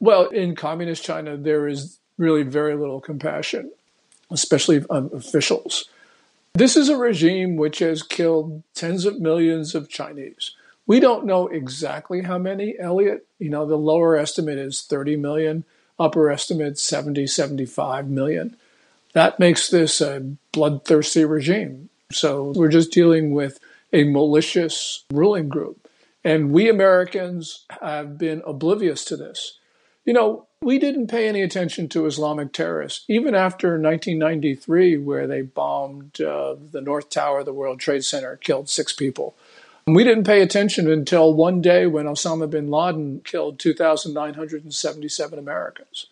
Well, 0.00 0.28
in 0.28 0.54
communist 0.54 1.04
China, 1.04 1.36
there 1.36 1.66
is 1.66 1.98
really 2.16 2.42
very 2.42 2.76
little 2.76 3.00
compassion, 3.00 3.72
especially 4.30 4.84
of 4.88 5.12
officials. 5.12 5.88
This 6.54 6.76
is 6.76 6.88
a 6.88 6.96
regime 6.96 7.56
which 7.56 7.80
has 7.80 8.02
killed 8.02 8.62
tens 8.74 9.04
of 9.04 9.20
millions 9.20 9.74
of 9.74 9.88
Chinese. 9.88 10.52
We 10.86 11.00
don't 11.00 11.26
know 11.26 11.48
exactly 11.48 12.22
how 12.22 12.38
many, 12.38 12.74
Elliot. 12.78 13.26
You 13.38 13.50
know, 13.50 13.66
the 13.66 13.76
lower 13.76 14.16
estimate 14.16 14.58
is 14.58 14.82
30 14.82 15.16
million, 15.16 15.64
upper 15.98 16.30
estimate 16.30 16.78
70, 16.78 17.26
75 17.26 18.08
million. 18.08 18.56
That 19.14 19.38
makes 19.38 19.68
this 19.68 20.00
a 20.00 20.20
bloodthirsty 20.52 21.24
regime. 21.24 21.88
So 22.12 22.52
we're 22.54 22.68
just 22.68 22.92
dealing 22.92 23.32
with 23.32 23.58
a 23.92 24.04
malicious 24.04 25.04
ruling 25.12 25.48
group. 25.48 25.88
And 26.24 26.52
we 26.52 26.68
Americans 26.68 27.64
have 27.80 28.18
been 28.18 28.42
oblivious 28.46 29.04
to 29.06 29.16
this. 29.16 29.58
You 30.04 30.12
know, 30.12 30.46
we 30.60 30.78
didn't 30.78 31.08
pay 31.08 31.28
any 31.28 31.42
attention 31.42 31.88
to 31.90 32.06
Islamic 32.06 32.52
terrorists, 32.52 33.04
even 33.08 33.34
after 33.34 33.68
1993, 33.80 34.98
where 34.98 35.26
they 35.26 35.42
bombed 35.42 36.20
uh, 36.20 36.56
the 36.72 36.80
North 36.80 37.10
Tower 37.10 37.40
of 37.40 37.44
the 37.46 37.52
World 37.52 37.78
Trade 37.78 38.04
Center, 38.04 38.36
killed 38.36 38.68
six 38.68 38.92
people. 38.92 39.36
We 39.86 40.04
didn't 40.04 40.24
pay 40.24 40.42
attention 40.42 40.90
until 40.90 41.32
one 41.32 41.62
day 41.62 41.86
when 41.86 42.06
Osama 42.06 42.50
bin 42.50 42.70
Laden 42.70 43.22
killed 43.24 43.58
2,977 43.58 45.38
Americans. 45.38 46.06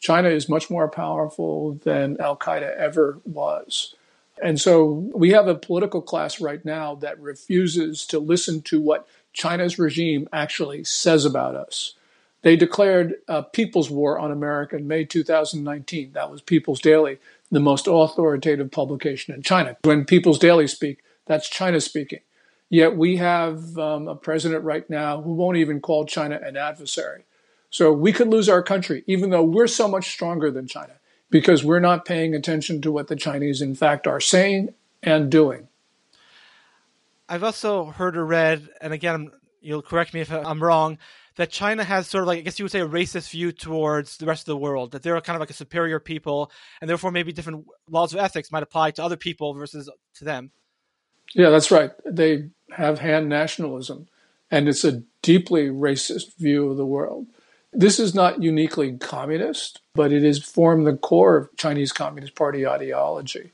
China 0.00 0.28
is 0.28 0.48
much 0.48 0.70
more 0.70 0.88
powerful 0.88 1.74
than 1.84 2.20
Al 2.20 2.36
Qaeda 2.36 2.74
ever 2.76 3.20
was. 3.24 3.94
And 4.42 4.60
so 4.60 5.10
we 5.14 5.30
have 5.30 5.46
a 5.46 5.54
political 5.54 6.00
class 6.00 6.40
right 6.40 6.64
now 6.64 6.94
that 6.96 7.20
refuses 7.20 8.06
to 8.06 8.18
listen 8.18 8.62
to 8.62 8.80
what 8.80 9.06
China's 9.32 9.78
regime 9.78 10.28
actually 10.32 10.84
says 10.84 11.24
about 11.24 11.54
us. 11.54 11.94
They 12.42 12.56
declared 12.56 13.16
a 13.28 13.42
people's 13.42 13.90
war 13.90 14.18
on 14.18 14.30
America 14.30 14.76
in 14.76 14.88
May 14.88 15.04
2019. 15.04 16.12
That 16.12 16.30
was 16.30 16.40
People's 16.40 16.80
Daily, 16.80 17.18
the 17.50 17.60
most 17.60 17.86
authoritative 17.86 18.70
publication 18.70 19.34
in 19.34 19.42
China. 19.42 19.76
When 19.82 20.06
People's 20.06 20.38
Daily 20.38 20.66
speak, 20.66 21.04
that's 21.26 21.50
China 21.50 21.80
speaking. 21.80 22.20
Yet 22.70 22.96
we 22.96 23.16
have 23.18 23.76
um, 23.78 24.08
a 24.08 24.14
president 24.14 24.64
right 24.64 24.88
now 24.88 25.20
who 25.20 25.34
won't 25.34 25.58
even 25.58 25.80
call 25.80 26.06
China 26.06 26.40
an 26.42 26.56
adversary. 26.56 27.24
So 27.70 27.92
we 27.92 28.12
could 28.12 28.28
lose 28.28 28.48
our 28.48 28.62
country, 28.62 29.04
even 29.06 29.30
though 29.30 29.44
we're 29.44 29.68
so 29.68 29.88
much 29.88 30.10
stronger 30.10 30.50
than 30.50 30.66
China, 30.66 30.94
because 31.30 31.64
we're 31.64 31.80
not 31.80 32.04
paying 32.04 32.34
attention 32.34 32.82
to 32.82 32.92
what 32.92 33.06
the 33.06 33.16
Chinese, 33.16 33.62
in 33.62 33.74
fact, 33.74 34.06
are 34.06 34.20
saying 34.20 34.74
and 35.02 35.30
doing. 35.30 35.68
I've 37.28 37.44
also 37.44 37.86
heard 37.86 38.16
or 38.16 38.26
read, 38.26 38.68
and 38.80 38.92
again, 38.92 39.30
you'll 39.60 39.82
correct 39.82 40.12
me 40.12 40.20
if 40.20 40.32
I'm 40.32 40.62
wrong, 40.62 40.98
that 41.36 41.50
China 41.50 41.84
has 41.84 42.08
sort 42.08 42.22
of 42.22 42.28
like, 42.28 42.38
I 42.38 42.42
guess 42.42 42.58
you 42.58 42.64
would 42.64 42.72
say, 42.72 42.80
a 42.80 42.88
racist 42.88 43.30
view 43.30 43.52
towards 43.52 44.16
the 44.16 44.26
rest 44.26 44.42
of 44.42 44.46
the 44.46 44.56
world, 44.56 44.90
that 44.90 45.04
they're 45.04 45.20
kind 45.20 45.36
of 45.36 45.40
like 45.40 45.50
a 45.50 45.54
superior 45.54 46.00
people, 46.00 46.50
and 46.80 46.90
therefore 46.90 47.12
maybe 47.12 47.32
different 47.32 47.66
laws 47.88 48.12
of 48.12 48.18
ethics 48.18 48.50
might 48.50 48.64
apply 48.64 48.90
to 48.90 49.04
other 49.04 49.16
people 49.16 49.54
versus 49.54 49.88
to 50.14 50.24
them. 50.24 50.50
Yeah, 51.32 51.50
that's 51.50 51.70
right. 51.70 51.92
They 52.04 52.48
have 52.72 52.98
Han 52.98 53.28
nationalism, 53.28 54.08
and 54.50 54.68
it's 54.68 54.82
a 54.84 55.04
deeply 55.22 55.68
racist 55.68 56.36
view 56.36 56.68
of 56.68 56.76
the 56.76 56.84
world. 56.84 57.26
This 57.72 58.00
is 58.00 58.14
not 58.14 58.42
uniquely 58.42 58.96
communist, 58.96 59.80
but 59.94 60.12
it 60.12 60.22
has 60.24 60.42
formed 60.42 60.86
the 60.86 60.96
core 60.96 61.36
of 61.36 61.56
Chinese 61.56 61.92
Communist 61.92 62.34
Party 62.34 62.66
ideology. 62.66 63.52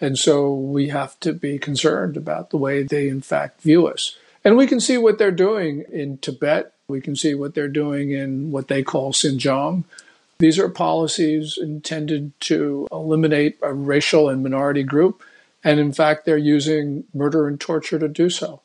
And 0.00 0.18
so 0.18 0.52
we 0.52 0.88
have 0.88 1.18
to 1.20 1.32
be 1.32 1.58
concerned 1.58 2.16
about 2.16 2.50
the 2.50 2.58
way 2.58 2.82
they, 2.82 3.08
in 3.08 3.22
fact, 3.22 3.62
view 3.62 3.86
us. 3.86 4.16
And 4.44 4.56
we 4.56 4.66
can 4.66 4.78
see 4.78 4.98
what 4.98 5.18
they're 5.18 5.30
doing 5.30 5.84
in 5.90 6.18
Tibet. 6.18 6.72
We 6.86 7.00
can 7.00 7.16
see 7.16 7.34
what 7.34 7.54
they're 7.54 7.66
doing 7.68 8.10
in 8.10 8.50
what 8.50 8.68
they 8.68 8.82
call 8.82 9.12
Xinjiang. 9.12 9.84
These 10.38 10.58
are 10.58 10.68
policies 10.68 11.58
intended 11.60 12.38
to 12.40 12.86
eliminate 12.92 13.58
a 13.62 13.72
racial 13.72 14.28
and 14.28 14.42
minority 14.42 14.82
group. 14.82 15.22
And 15.64 15.80
in 15.80 15.92
fact, 15.92 16.26
they're 16.26 16.36
using 16.36 17.04
murder 17.14 17.48
and 17.48 17.58
torture 17.58 17.98
to 17.98 18.08
do 18.08 18.28
so. 18.28 18.60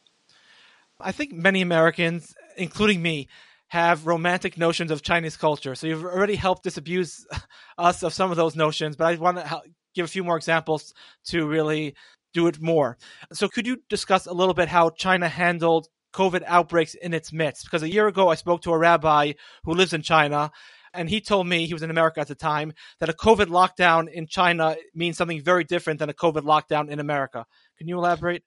I 0.99 1.13
think 1.13 1.31
many 1.31 1.61
Americans, 1.61 2.35
including 2.57 3.01
me, 3.01 3.27
have 3.71 4.05
romantic 4.05 4.57
notions 4.57 4.91
of 4.91 5.01
Chinese 5.01 5.37
culture. 5.37 5.75
So 5.75 5.87
you've 5.87 6.03
already 6.03 6.35
helped 6.35 6.63
disabuse 6.63 7.25
us 7.77 8.03
of 8.03 8.13
some 8.13 8.29
of 8.29 8.35
those 8.35 8.53
notions, 8.53 8.97
but 8.97 9.05
I 9.05 9.15
want 9.15 9.37
to 9.37 9.61
give 9.95 10.03
a 10.03 10.09
few 10.09 10.25
more 10.25 10.35
examples 10.35 10.93
to 11.27 11.47
really 11.47 11.95
do 12.33 12.47
it 12.47 12.61
more. 12.61 12.97
So 13.31 13.47
could 13.47 13.65
you 13.65 13.77
discuss 13.89 14.25
a 14.25 14.33
little 14.33 14.53
bit 14.53 14.67
how 14.67 14.89
China 14.89 15.29
handled 15.29 15.87
COVID 16.13 16.43
outbreaks 16.47 16.95
in 16.95 17.13
its 17.13 17.31
midst? 17.31 17.63
Because 17.63 17.81
a 17.81 17.89
year 17.89 18.07
ago 18.07 18.27
I 18.27 18.35
spoke 18.35 18.61
to 18.63 18.73
a 18.73 18.77
rabbi 18.77 19.33
who 19.63 19.73
lives 19.73 19.93
in 19.93 20.01
China 20.01 20.51
and 20.93 21.09
he 21.09 21.21
told 21.21 21.47
me 21.47 21.65
he 21.65 21.73
was 21.73 21.83
in 21.83 21.89
America 21.89 22.19
at 22.19 22.27
the 22.27 22.35
time 22.35 22.73
that 22.99 23.07
a 23.07 23.13
COVID 23.13 23.45
lockdown 23.45 24.11
in 24.11 24.27
China 24.27 24.75
means 24.93 25.15
something 25.15 25.41
very 25.41 25.63
different 25.63 25.99
than 25.99 26.09
a 26.09 26.13
COVID 26.13 26.41
lockdown 26.41 26.89
in 26.89 26.99
America. 26.99 27.45
Can 27.77 27.87
you 27.87 27.97
elaborate? 27.97 28.43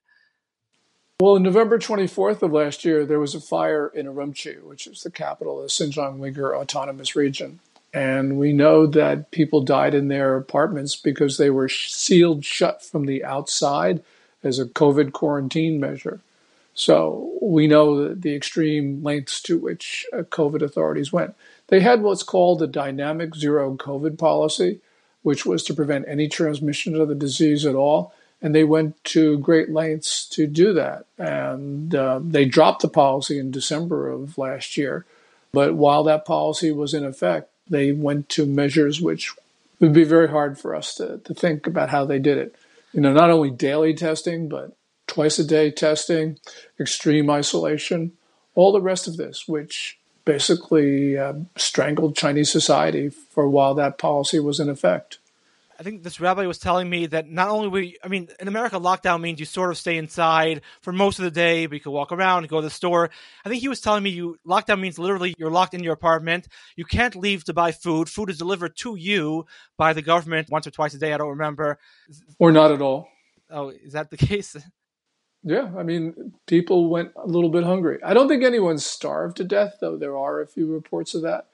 Well, 1.21 1.37
on 1.37 1.45
November 1.45 1.79
24th 1.79 2.43
of 2.43 2.51
last 2.51 2.85
year, 2.85 3.07
there 3.07 3.21
was 3.21 3.37
a 3.37 3.41
fire 3.41 3.87
in 3.87 4.07
Urumqi, 4.07 4.61
which 4.65 4.89
is 4.89 5.05
the 5.05 5.13
capital 5.13 5.63
of 5.63 5.71
Xinjiang 5.71 6.19
Uyghur 6.19 6.57
Autonomous 6.57 7.15
Region. 7.15 7.61
And 7.93 8.37
we 8.37 8.53
know 8.53 8.89
that 8.89 9.31
people 9.31 9.61
died 9.61 9.95
in 9.95 10.09
their 10.09 10.37
apartments 10.37 10.97
because 10.97 11.39
they 11.39 11.51
were 11.51 11.69
sealed 11.69 12.45
shut 12.45 12.85
from 12.85 13.07
the 13.07 13.25
outside 13.25 14.03
as 14.43 14.59
a 14.59 14.65
COVID 14.65 15.13
quarantine 15.13 15.79
measure. 15.79 16.19
So 16.75 17.39
we 17.41 17.69
know 17.69 18.13
the 18.13 18.35
extreme 18.35 19.01
lengths 19.05 19.41
to 19.43 19.57
which 19.57 20.07
uh, 20.13 20.23
COVID 20.23 20.63
authorities 20.63 21.13
went. 21.13 21.37
They 21.69 21.79
had 21.79 22.03
what's 22.03 22.25
called 22.25 22.61
a 22.61 22.67
dynamic 22.67 23.37
zero 23.37 23.77
COVID 23.77 24.19
policy, 24.19 24.81
which 25.23 25.47
was 25.47 25.63
to 25.63 25.75
prevent 25.75 26.09
any 26.09 26.27
transmission 26.27 27.01
of 27.01 27.07
the 27.07 27.15
disease 27.15 27.65
at 27.65 27.77
all 27.77 28.13
and 28.45 28.55
they 28.55 28.63
went 28.63 29.03
to 29.05 29.39
great 29.39 29.71
lengths 29.71 30.29
to 30.29 30.47
do 30.47 30.75
that. 30.75 31.07
And 31.17 31.95
uh, 31.95 32.21
they 32.23 32.45
dropped 32.45 32.83
the 32.83 32.89
policy 32.89 33.39
in 33.39 33.51
December 33.51 34.11
of 34.11 34.37
last 34.37 34.77
year. 34.77 35.07
But 35.55 35.77
while 35.77 36.05
that 36.05 36.27
policy 36.27 36.71
was 36.71 36.93
in 36.93 37.07
effect, 37.07 37.51
they 37.71 37.91
went 37.91 38.29
to 38.29 38.45
measures 38.45 39.01
which 39.01 39.33
would 39.81 39.95
be 39.95 40.05
very 40.05 40.29
hard 40.29 40.59
for 40.59 40.75
us 40.75 40.95
to, 40.97 41.23
to 41.25 41.33
think 41.33 41.67
about 41.67 41.89
how 41.89 42.05
they 42.05 42.19
did 42.19 42.37
it. 42.37 42.55
You 42.93 43.01
know, 43.01 43.15
not 43.15 43.31
only 43.31 43.51
daily 43.51 43.95
testing, 43.95 44.51
but 44.51 44.77
twice 45.07 45.39
a 45.39 45.45
day 45.45 45.71
testing, 45.71 46.39
extreme 46.79 47.31
isolation, 47.31 48.13
all 48.55 48.73
the 48.73 48.81
rest 48.83 49.09
of 49.09 49.17
this, 49.17 49.49
which 49.49 49.99
basically 50.27 51.17
uh, 51.17 51.33
strangled 51.57 52.15
Chinese 52.15 52.51
society 52.51 53.09
for 53.09 53.49
while 53.49 53.75
that 53.75 53.97
policy 53.97 54.39
was 54.39 54.61
in 54.61 54.69
effect. 54.69 55.17
I 55.79 55.83
think 55.83 56.03
this 56.03 56.21
rabbi 56.21 56.47
was 56.47 56.59
telling 56.59 56.89
me 56.89 57.07
that 57.07 57.29
not 57.29 57.49
only 57.49 57.69
we, 57.69 57.97
I 58.03 58.09
mean, 58.09 58.29
in 58.41 58.49
America, 58.49 58.79
lockdown 58.79 59.21
means 59.21 59.41
you 59.41 59.47
sort 59.47 59.71
of 59.71 59.79
stay 59.79 59.97
inside 59.97 60.63
for 60.81 60.93
most 60.93 61.19
of 61.19 61.25
the 61.25 61.31
day, 61.31 61.67
but 61.67 61.75
you 61.75 61.81
can 61.81 61.93
walk 61.93 62.13
around 62.13 62.39
and 62.39 62.49
go 62.49 62.59
to 62.59 62.67
the 62.67 62.71
store. 62.71 63.11
I 63.45 63.49
think 63.49 63.61
he 63.61 63.69
was 63.69 63.81
telling 63.81 64.03
me 64.03 64.11
you 64.11 64.37
lockdown 64.47 64.81
means 64.81 64.99
literally 64.99 65.35
you're 65.39 65.51
locked 65.51 65.75
in 65.75 65.83
your 65.83 65.95
apartment. 65.95 66.49
You 66.77 66.85
can't 66.85 67.17
leave 67.17 67.45
to 67.45 67.53
buy 67.53 67.73
food. 67.73 68.09
Food 68.09 68.31
is 68.31 68.39
delivered 68.39 68.77
to 68.79 68.97
you 68.97 69.47
by 69.77 69.93
the 69.93 70.03
government 70.03 70.51
once 70.51 70.67
or 70.67 70.71
twice 70.71 70.95
a 70.95 70.99
day. 70.99 71.13
I 71.13 71.19
don't 71.19 71.29
remember. 71.31 71.79
Or 72.39 72.53
not 72.53 72.71
at 72.71 72.81
all. 72.81 73.09
Oh, 73.51 73.71
is 73.71 73.93
that 73.95 74.11
the 74.11 74.17
case? 74.29 74.57
Yeah, 75.43 75.71
I 75.77 75.83
mean, 75.83 76.33
people 76.47 76.89
went 76.89 77.13
a 77.17 77.27
little 77.27 77.51
bit 77.51 77.65
hungry. 77.65 77.99
I 78.03 78.15
don't 78.15 78.29
think 78.29 78.43
anyone 78.43 78.79
starved 78.79 79.37
to 79.37 79.45
death, 79.45 79.75
though 79.81 79.99
there 79.99 80.17
are 80.17 80.41
a 80.41 80.47
few 80.47 80.73
reports 80.73 81.15
of 81.15 81.23
that. 81.23 81.49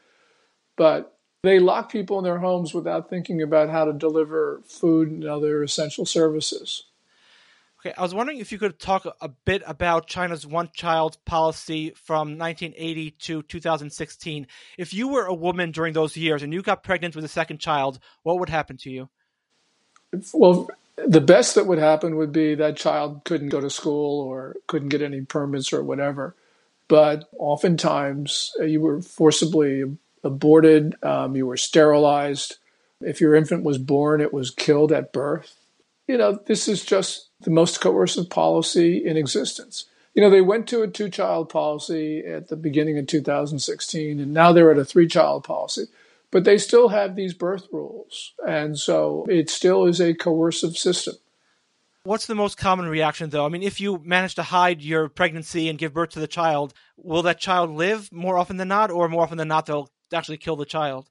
But 0.76 1.12
they 1.42 1.58
lock 1.58 1.90
people 1.90 2.18
in 2.18 2.24
their 2.24 2.38
homes 2.38 2.74
without 2.74 3.08
thinking 3.08 3.40
about 3.42 3.70
how 3.70 3.84
to 3.84 3.92
deliver 3.92 4.60
food 4.66 5.10
and 5.10 5.24
other 5.24 5.62
essential 5.62 6.04
services. 6.04 6.84
Okay, 7.80 7.94
I 7.96 8.02
was 8.02 8.14
wondering 8.14 8.40
if 8.40 8.52
you 8.52 8.58
could 8.58 8.78
talk 8.78 9.06
a 9.22 9.28
bit 9.28 9.62
about 9.66 10.06
China's 10.06 10.46
one 10.46 10.68
child 10.74 11.16
policy 11.24 11.94
from 11.96 12.36
1980 12.36 13.12
to 13.12 13.42
2016. 13.42 14.46
If 14.76 14.92
you 14.92 15.08
were 15.08 15.24
a 15.24 15.32
woman 15.32 15.70
during 15.70 15.94
those 15.94 16.14
years 16.14 16.42
and 16.42 16.52
you 16.52 16.60
got 16.60 16.82
pregnant 16.82 17.16
with 17.16 17.24
a 17.24 17.28
second 17.28 17.58
child, 17.58 17.98
what 18.22 18.38
would 18.38 18.50
happen 18.50 18.76
to 18.78 18.90
you? 18.90 19.08
Well, 20.34 20.68
the 20.96 21.22
best 21.22 21.54
that 21.54 21.66
would 21.66 21.78
happen 21.78 22.16
would 22.16 22.32
be 22.32 22.54
that 22.54 22.76
child 22.76 23.24
couldn't 23.24 23.48
go 23.48 23.62
to 23.62 23.70
school 23.70 24.20
or 24.28 24.56
couldn't 24.66 24.90
get 24.90 25.00
any 25.00 25.22
permits 25.22 25.72
or 25.72 25.82
whatever. 25.82 26.36
But 26.86 27.30
oftentimes 27.38 28.52
uh, 28.60 28.64
you 28.64 28.82
were 28.82 29.00
forcibly 29.00 29.84
aborted, 30.22 30.94
um, 31.02 31.36
you 31.36 31.46
were 31.46 31.56
sterilized. 31.56 32.56
If 33.00 33.20
your 33.20 33.34
infant 33.34 33.64
was 33.64 33.78
born, 33.78 34.20
it 34.20 34.32
was 34.32 34.50
killed 34.50 34.92
at 34.92 35.12
birth. 35.12 35.56
You 36.06 36.18
know, 36.18 36.38
this 36.46 36.68
is 36.68 36.84
just 36.84 37.28
the 37.40 37.50
most 37.50 37.80
coercive 37.80 38.28
policy 38.28 39.04
in 39.04 39.16
existence. 39.16 39.86
You 40.14 40.22
know, 40.22 40.30
they 40.30 40.40
went 40.40 40.66
to 40.68 40.82
a 40.82 40.88
two 40.88 41.08
child 41.08 41.48
policy 41.48 42.20
at 42.26 42.48
the 42.48 42.56
beginning 42.56 42.98
of 42.98 43.06
2016, 43.06 44.20
and 44.20 44.32
now 44.32 44.52
they're 44.52 44.70
at 44.70 44.78
a 44.78 44.84
three 44.84 45.06
child 45.06 45.44
policy. 45.44 45.84
But 46.32 46.44
they 46.44 46.58
still 46.58 46.88
have 46.88 47.16
these 47.16 47.34
birth 47.34 47.66
rules. 47.72 48.32
And 48.46 48.78
so 48.78 49.26
it 49.28 49.50
still 49.50 49.86
is 49.86 50.00
a 50.00 50.14
coercive 50.14 50.76
system. 50.76 51.14
What's 52.04 52.26
the 52.26 52.34
most 52.34 52.56
common 52.56 52.86
reaction, 52.86 53.30
though? 53.30 53.44
I 53.44 53.50
mean, 53.50 53.62
if 53.62 53.80
you 53.80 54.00
manage 54.04 54.36
to 54.36 54.42
hide 54.42 54.80
your 54.80 55.08
pregnancy 55.08 55.68
and 55.68 55.78
give 55.78 55.92
birth 55.92 56.10
to 56.10 56.20
the 56.20 56.26
child, 56.26 56.72
will 56.96 57.22
that 57.22 57.38
child 57.38 57.70
live 57.70 58.10
more 58.10 58.38
often 58.38 58.56
than 58.56 58.68
not, 58.68 58.90
or 58.90 59.08
more 59.08 59.22
often 59.22 59.36
than 59.36 59.48
not, 59.48 59.66
they'll 59.66 59.90
actually 60.12 60.38
kill 60.38 60.56
the 60.56 60.64
child? 60.64 61.06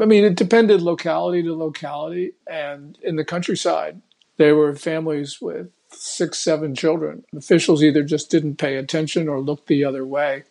I 0.00 0.06
mean, 0.06 0.24
it 0.24 0.34
depended 0.34 0.82
locality 0.82 1.42
to 1.42 1.54
locality. 1.54 2.32
And 2.46 2.98
in 3.02 3.16
the 3.16 3.24
countryside, 3.24 4.00
there 4.36 4.56
were 4.56 4.74
families 4.74 5.40
with 5.40 5.70
six, 5.90 6.38
seven 6.38 6.74
children. 6.74 7.24
Officials 7.36 7.82
either 7.82 8.02
just 8.02 8.30
didn't 8.30 8.56
pay 8.56 8.76
attention 8.76 9.28
or 9.28 9.40
looked 9.40 9.68
the 9.68 9.84
other 9.84 10.04
way. 10.04 10.42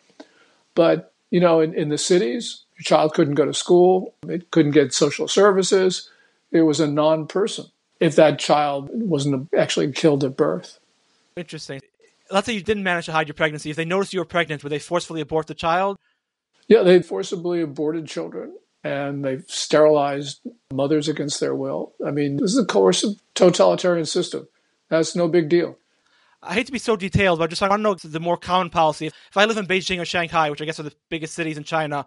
But, 0.74 1.12
you 1.30 1.40
know, 1.40 1.60
in, 1.60 1.74
in 1.74 1.90
the 1.90 1.98
cities, 1.98 2.64
your 2.78 2.84
child 2.84 3.14
couldn't 3.14 3.34
go 3.34 3.44
to 3.44 3.54
school, 3.54 4.14
it 4.26 4.50
couldn't 4.50 4.72
get 4.72 4.94
social 4.94 5.28
services. 5.28 6.08
It 6.50 6.62
was 6.62 6.80
a 6.80 6.86
non 6.86 7.26
person 7.26 7.66
if 8.00 8.16
that 8.16 8.38
child 8.38 8.88
wasn't 8.92 9.48
actually 9.56 9.92
killed 9.92 10.24
at 10.24 10.36
birth. 10.36 10.78
Interesting. 11.36 11.80
Let's 12.30 12.46
say 12.46 12.54
you 12.54 12.62
didn't 12.62 12.82
manage 12.82 13.06
to 13.06 13.12
hide 13.12 13.28
your 13.28 13.34
pregnancy. 13.34 13.70
If 13.70 13.76
they 13.76 13.84
noticed 13.84 14.12
you 14.12 14.20
were 14.20 14.24
pregnant, 14.24 14.62
would 14.62 14.72
they 14.72 14.78
forcefully 14.78 15.20
abort 15.20 15.46
the 15.46 15.54
child? 15.54 15.98
Yeah, 16.68 16.82
they 16.82 17.02
forcibly 17.02 17.60
aborted 17.60 18.06
children 18.06 18.56
and 18.82 19.24
they've 19.24 19.44
sterilized 19.48 20.40
mothers 20.72 21.08
against 21.08 21.40
their 21.40 21.54
will. 21.54 21.92
I 22.06 22.10
mean, 22.10 22.36
this 22.36 22.52
is 22.52 22.58
a 22.58 22.66
coercive 22.66 23.14
totalitarian 23.34 24.06
system. 24.06 24.46
That's 24.90 25.16
no 25.16 25.26
big 25.28 25.48
deal. 25.48 25.76
I 26.42 26.52
hate 26.54 26.66
to 26.66 26.72
be 26.72 26.78
so 26.78 26.94
detailed, 26.94 27.38
but 27.38 27.44
I 27.44 27.46
just 27.48 27.62
I 27.62 27.68
want 27.68 27.80
to 27.80 27.82
know 27.82 27.94
the 27.94 28.20
more 28.20 28.36
common 28.36 28.68
policy. 28.68 29.06
If 29.06 29.36
I 29.36 29.46
live 29.46 29.56
in 29.56 29.66
Beijing 29.66 30.00
or 30.00 30.04
Shanghai, 30.04 30.50
which 30.50 30.60
I 30.60 30.66
guess 30.66 30.78
are 30.78 30.84
the 30.84 30.94
biggest 31.08 31.34
cities 31.34 31.56
in 31.56 31.64
China, 31.64 32.04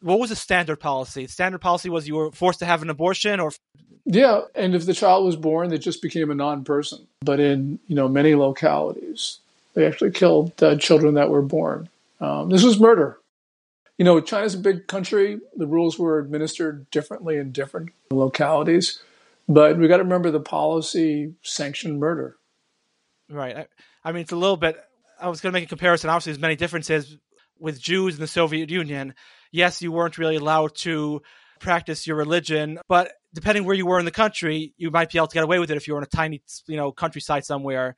What 0.00 0.18
was 0.18 0.30
the 0.30 0.36
standard 0.36 0.80
policy? 0.80 1.26
The 1.26 1.32
standard 1.32 1.60
policy 1.60 1.90
was 1.90 2.08
you 2.08 2.16
were 2.16 2.32
forced 2.32 2.60
to 2.60 2.66
have 2.66 2.82
an 2.82 2.90
abortion 2.90 3.38
or 3.38 3.52
yeah, 4.08 4.42
and 4.54 4.74
if 4.74 4.86
the 4.86 4.94
child 4.94 5.26
was 5.26 5.34
born, 5.36 5.68
they 5.68 5.78
just 5.78 6.00
became 6.00 6.30
a 6.30 6.34
non-person. 6.34 7.06
But 7.20 7.40
in 7.40 7.78
you 7.88 7.96
know 7.96 8.08
many 8.08 8.34
localities, 8.34 9.40
they 9.74 9.84
actually 9.84 10.12
killed 10.12 10.62
uh, 10.62 10.76
children 10.76 11.14
that 11.14 11.28
were 11.28 11.42
born. 11.42 11.88
Um, 12.20 12.48
this 12.48 12.62
was 12.62 12.80
murder. 12.80 13.18
You 13.98 14.04
know, 14.04 14.20
China's 14.20 14.54
a 14.54 14.58
big 14.58 14.86
country. 14.88 15.40
The 15.56 15.66
rules 15.66 15.98
were 15.98 16.18
administered 16.18 16.90
differently 16.90 17.36
in 17.36 17.52
different 17.52 17.90
localities, 18.10 19.00
but 19.48 19.78
we 19.78 19.88
got 19.88 19.98
to 19.98 20.02
remember 20.02 20.30
the 20.30 20.40
policy 20.40 21.34
sanctioned 21.42 21.98
murder. 21.98 22.36
Right. 23.28 23.56
I, 23.56 23.66
I 24.04 24.12
mean, 24.12 24.22
it's 24.22 24.32
a 24.32 24.36
little 24.36 24.56
bit. 24.56 24.76
I 25.20 25.28
was 25.28 25.40
going 25.40 25.52
to 25.52 25.58
make 25.58 25.64
a 25.64 25.68
comparison. 25.68 26.10
Obviously, 26.10 26.32
there's 26.32 26.40
many 26.40 26.56
differences 26.56 27.16
with 27.58 27.80
Jews 27.80 28.14
in 28.14 28.20
the 28.20 28.26
Soviet 28.26 28.70
Union. 28.70 29.14
Yes, 29.50 29.80
you 29.80 29.92
weren't 29.92 30.18
really 30.18 30.36
allowed 30.36 30.74
to 30.76 31.22
practice 31.58 32.06
your 32.06 32.16
religion, 32.16 32.78
but 32.86 33.12
depending 33.32 33.64
where 33.64 33.74
you 33.74 33.86
were 33.86 33.98
in 33.98 34.04
the 34.04 34.10
country, 34.10 34.74
you 34.76 34.90
might 34.90 35.10
be 35.10 35.18
able 35.18 35.26
to 35.26 35.34
get 35.34 35.44
away 35.44 35.58
with 35.58 35.70
it 35.70 35.76
if 35.76 35.88
you 35.88 35.94
were 35.94 36.00
in 36.00 36.04
a 36.04 36.06
tiny, 36.06 36.42
you 36.66 36.76
know, 36.76 36.92
countryside 36.92 37.44
somewhere. 37.44 37.96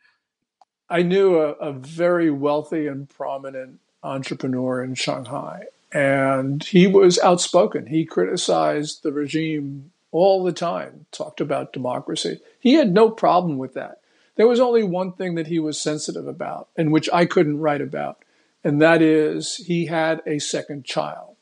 I 0.88 1.02
knew 1.02 1.38
a, 1.38 1.52
a 1.55 1.73
very 1.73 2.31
wealthy 2.31 2.87
and 2.87 3.09
prominent 3.09 3.81
entrepreneur 4.02 4.83
in 4.83 4.95
Shanghai, 4.95 5.64
and 5.92 6.62
he 6.64 6.87
was 6.87 7.18
outspoken. 7.21 7.87
He 7.87 8.04
criticized 8.04 9.02
the 9.02 9.12
regime 9.12 9.90
all 10.11 10.45
the 10.45 10.52
time, 10.52 11.07
talked 11.12 11.40
about 11.40 11.73
democracy. 11.73 12.40
He 12.61 12.75
had 12.75 12.92
no 12.92 13.11
problem 13.11 13.59
with 13.59 13.75
that. 13.75 14.00
There 14.37 14.49
was 14.49 14.61
only 14.61 14.85
one 14.85 15.12
thing 15.12 15.35
that 15.35 15.49
he 15.49 15.59
was 15.59 15.80
sensitive 15.80 16.26
about, 16.26 16.68
and 16.76 16.92
which 16.92 17.09
I 17.12 17.26
couldn't 17.26 17.59
write 17.59 17.80
about, 17.80 18.25
and 18.62 18.80
that 18.80 19.02
is 19.02 19.57
he 19.57 19.87
had 19.87 20.23
a 20.26 20.38
second 20.38 20.85
child. 20.85 21.37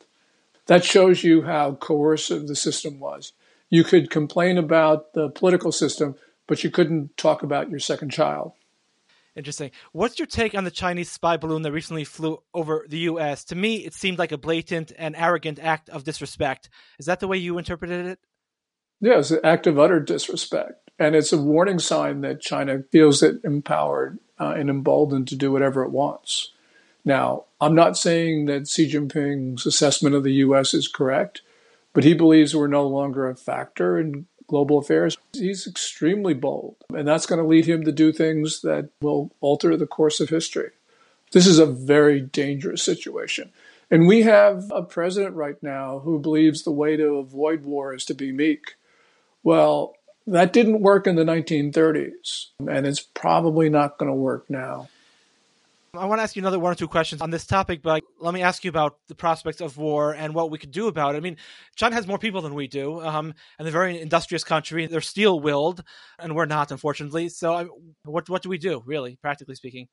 That 0.66 0.84
shows 0.84 1.22
you 1.22 1.42
how 1.42 1.74
coercive 1.74 2.48
the 2.48 2.56
system 2.56 2.98
was. 2.98 3.32
You 3.68 3.84
could 3.84 4.10
complain 4.10 4.58
about 4.58 5.12
the 5.12 5.28
political 5.28 5.72
system, 5.72 6.16
but 6.46 6.64
you 6.64 6.70
couldn't 6.70 7.16
talk 7.16 7.42
about 7.42 7.70
your 7.70 7.80
second 7.80 8.10
child. 8.10 8.52
Interesting. 9.36 9.70
What's 9.92 10.18
your 10.18 10.26
take 10.26 10.54
on 10.54 10.64
the 10.64 10.70
Chinese 10.70 11.10
spy 11.10 11.36
balloon 11.36 11.60
that 11.62 11.72
recently 11.72 12.04
flew 12.04 12.42
over 12.54 12.86
the 12.88 12.98
U.S.? 13.00 13.44
To 13.44 13.54
me, 13.54 13.84
it 13.84 13.92
seemed 13.92 14.18
like 14.18 14.32
a 14.32 14.38
blatant 14.38 14.92
and 14.96 15.14
arrogant 15.14 15.58
act 15.58 15.90
of 15.90 16.04
disrespect. 16.04 16.70
Is 16.98 17.04
that 17.06 17.20
the 17.20 17.28
way 17.28 17.36
you 17.36 17.58
interpreted 17.58 18.06
it? 18.06 18.18
Yeah, 18.98 19.18
it's 19.18 19.30
an 19.30 19.40
act 19.44 19.66
of 19.66 19.78
utter 19.78 20.00
disrespect. 20.00 20.90
And 20.98 21.14
it's 21.14 21.34
a 21.34 21.40
warning 21.40 21.78
sign 21.78 22.22
that 22.22 22.40
China 22.40 22.82
feels 22.90 23.22
it 23.22 23.36
empowered 23.44 24.18
uh, 24.40 24.54
and 24.56 24.70
emboldened 24.70 25.28
to 25.28 25.36
do 25.36 25.52
whatever 25.52 25.82
it 25.82 25.90
wants. 25.90 26.52
Now, 27.04 27.44
I'm 27.60 27.74
not 27.74 27.98
saying 27.98 28.46
that 28.46 28.68
Xi 28.68 28.90
Jinping's 28.90 29.66
assessment 29.66 30.14
of 30.14 30.24
the 30.24 30.32
U.S. 30.34 30.72
is 30.72 30.88
correct, 30.88 31.42
but 31.92 32.04
he 32.04 32.14
believes 32.14 32.56
we're 32.56 32.66
no 32.68 32.86
longer 32.86 33.28
a 33.28 33.36
factor 33.36 33.98
in 33.98 34.26
global 34.46 34.78
affairs. 34.78 35.16
He's 35.32 35.66
extremely 35.66 36.34
bold, 36.34 36.76
and 36.94 37.06
that's 37.06 37.26
going 37.26 37.40
to 37.40 37.46
lead 37.46 37.66
him 37.66 37.84
to 37.84 37.92
do 37.92 38.12
things 38.12 38.62
that 38.62 38.88
will 39.00 39.30
alter 39.40 39.76
the 39.76 39.86
course 39.86 40.20
of 40.20 40.28
history. 40.28 40.70
This 41.32 41.46
is 41.46 41.58
a 41.58 41.66
very 41.66 42.20
dangerous 42.20 42.82
situation. 42.82 43.52
And 43.90 44.06
we 44.08 44.22
have 44.22 44.70
a 44.74 44.82
president 44.82 45.36
right 45.36 45.60
now 45.62 46.00
who 46.00 46.18
believes 46.18 46.62
the 46.62 46.72
way 46.72 46.96
to 46.96 47.16
avoid 47.16 47.64
war 47.64 47.94
is 47.94 48.04
to 48.06 48.14
be 48.14 48.32
meek. 48.32 48.74
Well, 49.44 49.94
that 50.26 50.52
didn't 50.52 50.80
work 50.80 51.06
in 51.06 51.14
the 51.14 51.24
1930s, 51.24 52.46
and 52.58 52.86
it's 52.86 53.00
probably 53.00 53.68
not 53.68 53.98
going 53.98 54.10
to 54.10 54.16
work 54.16 54.50
now. 54.50 54.88
I 55.94 56.06
want 56.06 56.18
to 56.18 56.24
ask 56.24 56.36
you 56.36 56.42
another 56.42 56.58
one 56.58 56.72
or 56.72 56.74
two 56.74 56.88
questions 56.88 57.22
on 57.22 57.30
this 57.30 57.46
topic, 57.46 57.80
but 57.80 58.02
let 58.18 58.34
me 58.34 58.42
ask 58.42 58.64
you 58.64 58.68
about 58.68 58.98
the 59.08 59.14
prospects 59.14 59.60
of 59.60 59.76
war 59.76 60.14
and 60.14 60.34
what 60.34 60.50
we 60.50 60.58
could 60.58 60.70
do 60.70 60.88
about 60.88 61.14
it. 61.14 61.18
I 61.18 61.20
mean, 61.20 61.36
China 61.74 61.94
has 61.94 62.06
more 62.06 62.18
people 62.18 62.42
than 62.42 62.54
we 62.54 62.66
do, 62.66 63.00
um, 63.00 63.34
and 63.58 63.66
they're 63.66 63.68
a 63.68 63.72
very 63.72 64.00
industrious 64.00 64.44
country. 64.44 64.86
They're 64.86 65.00
steel 65.00 65.40
willed, 65.40 65.82
and 66.18 66.34
we're 66.34 66.46
not, 66.46 66.70
unfortunately. 66.70 67.28
So, 67.28 67.78
what 68.04 68.28
what 68.28 68.42
do 68.42 68.48
we 68.48 68.58
do, 68.58 68.82
really, 68.86 69.16
practically 69.20 69.54
speaking? 69.54 69.88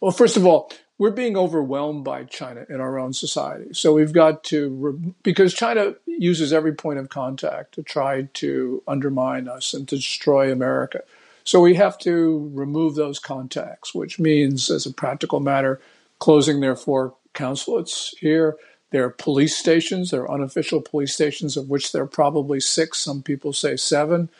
Well, 0.00 0.10
first 0.10 0.36
of 0.36 0.44
all, 0.44 0.72
we're 0.98 1.12
being 1.12 1.36
overwhelmed 1.36 2.04
by 2.04 2.24
China 2.24 2.66
in 2.68 2.80
our 2.80 2.98
own 2.98 3.12
society. 3.12 3.72
So 3.72 3.94
we've 3.94 4.12
got 4.12 4.42
to, 4.44 5.14
because 5.22 5.54
China 5.54 5.94
uses 6.06 6.52
every 6.52 6.74
point 6.74 6.98
of 6.98 7.08
contact 7.08 7.74
to 7.74 7.84
try 7.84 8.22
to 8.34 8.82
undermine 8.88 9.46
us 9.48 9.74
and 9.74 9.86
to 9.88 9.96
destroy 9.96 10.50
America. 10.50 11.02
So 11.44 11.60
we 11.60 11.76
have 11.76 11.96
to 11.98 12.50
remove 12.52 12.96
those 12.96 13.18
contacts, 13.18 13.94
which 13.94 14.18
means, 14.18 14.70
as 14.70 14.84
a 14.84 14.92
practical 14.92 15.40
matter, 15.40 15.80
closing 16.18 16.60
their 16.60 16.76
four 16.76 17.14
consulates 17.34 18.14
here. 18.18 18.56
Their 18.90 19.10
police 19.10 19.56
stations, 19.56 20.10
their 20.10 20.30
unofficial 20.30 20.80
police 20.80 21.12
stations, 21.12 21.56
of 21.56 21.68
which 21.68 21.92
there 21.92 22.02
are 22.04 22.06
probably 22.06 22.58
six, 22.58 22.98
some 22.98 23.22
people 23.22 23.52
say 23.52 23.76
seven. 23.76 24.30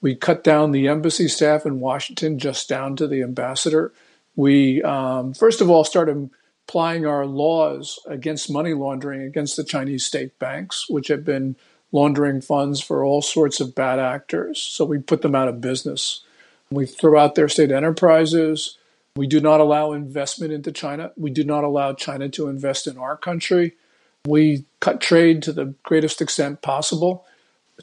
We 0.00 0.16
cut 0.16 0.42
down 0.42 0.72
the 0.72 0.88
embassy 0.88 1.28
staff 1.28 1.64
in 1.64 1.78
Washington 1.78 2.38
just 2.38 2.68
down 2.68 2.96
to 2.96 3.06
the 3.06 3.22
ambassador. 3.22 3.92
We, 4.34 4.82
um, 4.82 5.34
first 5.34 5.60
of 5.60 5.70
all, 5.70 5.84
started 5.84 6.30
applying 6.66 7.06
our 7.06 7.26
laws 7.26 8.00
against 8.06 8.50
money 8.50 8.74
laundering 8.74 9.22
against 9.22 9.56
the 9.56 9.64
Chinese 9.64 10.04
state 10.04 10.36
banks, 10.38 10.88
which 10.88 11.08
have 11.08 11.24
been 11.24 11.54
laundering 11.92 12.40
funds 12.40 12.80
for 12.80 13.04
all 13.04 13.22
sorts 13.22 13.60
of 13.60 13.74
bad 13.74 13.98
actors. 13.98 14.60
So 14.60 14.84
we 14.84 14.98
put 14.98 15.22
them 15.22 15.34
out 15.34 15.48
of 15.48 15.60
business. 15.60 16.24
We 16.70 16.86
throw 16.86 17.20
out 17.20 17.34
their 17.34 17.48
state 17.48 17.70
enterprises. 17.70 18.78
We 19.16 19.26
do 19.26 19.40
not 19.40 19.60
allow 19.60 19.92
investment 19.92 20.52
into 20.52 20.72
China. 20.72 21.12
We 21.16 21.30
do 21.30 21.44
not 21.44 21.64
allow 21.64 21.92
China 21.92 22.28
to 22.30 22.48
invest 22.48 22.86
in 22.86 22.96
our 22.96 23.16
country. 23.16 23.74
We 24.26 24.64
cut 24.80 25.00
trade 25.00 25.42
to 25.42 25.52
the 25.52 25.74
greatest 25.82 26.22
extent 26.22 26.62
possible. 26.62 27.26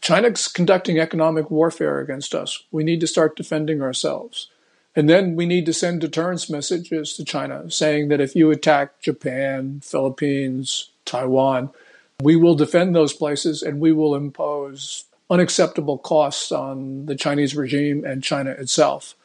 China's 0.02 0.48
conducting 0.48 1.00
economic 1.00 1.52
warfare 1.52 2.00
against 2.00 2.34
us. 2.34 2.64
We 2.72 2.84
need 2.84 3.02
to 3.02 3.08
start 3.08 3.36
defending 3.36 3.82
ourselves. 3.82 4.48
And 4.96 5.08
then 5.08 5.36
we 5.36 5.46
need 5.46 5.66
to 5.68 5.74
send 5.74 6.02
deterrence 6.02 6.50
messages 6.50 7.14
to 7.16 7.26
China 7.26 7.70
saying 7.70 8.08
that 8.08 8.22
if 8.22 8.36
you 8.36 8.50
attack 8.50 9.00
Japan, 9.02 9.82
Philippines, 9.84 10.90
Taiwan, 11.06 11.70
we 12.22 12.36
will 12.36 12.56
defend 12.56 12.96
those 12.96 13.14
places 13.14 13.62
and 13.62 13.80
we 13.80 13.92
will 13.92 14.16
impose 14.16 15.06
unacceptable 15.30 16.00
costs 16.00 16.52
on 16.52 17.06
the 17.06 17.16
Chinese 17.16 17.56
regime 17.56 18.04
and 18.04 18.24
China 18.24 18.52
itself. 18.52 19.16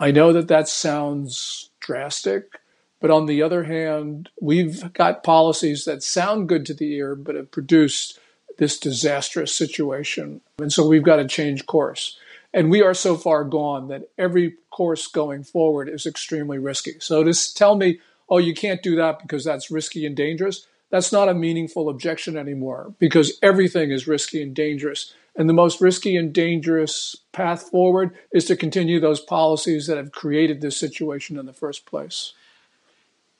I 0.00 0.10
know 0.10 0.32
that 0.32 0.48
that 0.48 0.68
sounds 0.68 1.70
drastic, 1.80 2.60
but 3.00 3.10
on 3.10 3.26
the 3.26 3.42
other 3.42 3.64
hand, 3.64 4.28
we've 4.40 4.92
got 4.92 5.24
policies 5.24 5.84
that 5.84 6.02
sound 6.02 6.48
good 6.48 6.66
to 6.66 6.74
the 6.74 6.92
ear, 6.94 7.14
but 7.14 7.34
have 7.34 7.50
produced 7.50 8.18
this 8.58 8.78
disastrous 8.78 9.54
situation. 9.54 10.40
And 10.58 10.72
so 10.72 10.86
we've 10.86 11.04
got 11.04 11.16
to 11.16 11.26
change 11.26 11.66
course. 11.66 12.18
And 12.52 12.70
we 12.70 12.82
are 12.82 12.94
so 12.94 13.16
far 13.16 13.44
gone 13.44 13.88
that 13.88 14.08
every 14.16 14.56
course 14.70 15.06
going 15.06 15.44
forward 15.44 15.88
is 15.88 16.06
extremely 16.06 16.58
risky. 16.58 16.96
So 16.98 17.22
to 17.22 17.54
tell 17.54 17.76
me, 17.76 18.00
oh, 18.28 18.38
you 18.38 18.54
can't 18.54 18.82
do 18.82 18.96
that 18.96 19.20
because 19.20 19.44
that's 19.44 19.70
risky 19.70 20.06
and 20.06 20.16
dangerous, 20.16 20.66
that's 20.90 21.12
not 21.12 21.28
a 21.28 21.34
meaningful 21.34 21.88
objection 21.88 22.36
anymore 22.36 22.94
because 22.98 23.38
everything 23.42 23.90
is 23.90 24.08
risky 24.08 24.42
and 24.42 24.54
dangerous. 24.54 25.12
And 25.38 25.48
the 25.48 25.54
most 25.54 25.80
risky 25.80 26.16
and 26.16 26.32
dangerous 26.32 27.16
path 27.32 27.70
forward 27.70 28.14
is 28.32 28.44
to 28.46 28.56
continue 28.56 29.00
those 29.00 29.20
policies 29.20 29.86
that 29.86 29.96
have 29.96 30.12
created 30.12 30.60
this 30.60 30.76
situation 30.76 31.38
in 31.38 31.46
the 31.46 31.54
first 31.54 31.86
place. 31.86 32.34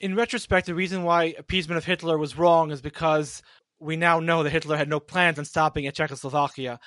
In 0.00 0.14
retrospect, 0.14 0.66
the 0.66 0.74
reason 0.74 1.02
why 1.02 1.34
appeasement 1.36 1.76
of 1.76 1.84
Hitler 1.84 2.16
was 2.16 2.38
wrong 2.38 2.70
is 2.70 2.80
because 2.80 3.42
we 3.80 3.96
now 3.96 4.20
know 4.20 4.42
that 4.42 4.50
Hitler 4.50 4.76
had 4.76 4.88
no 4.88 5.00
plans 5.00 5.38
on 5.38 5.44
stopping 5.44 5.86
at 5.86 5.94
Czechoslovakia 5.94 6.78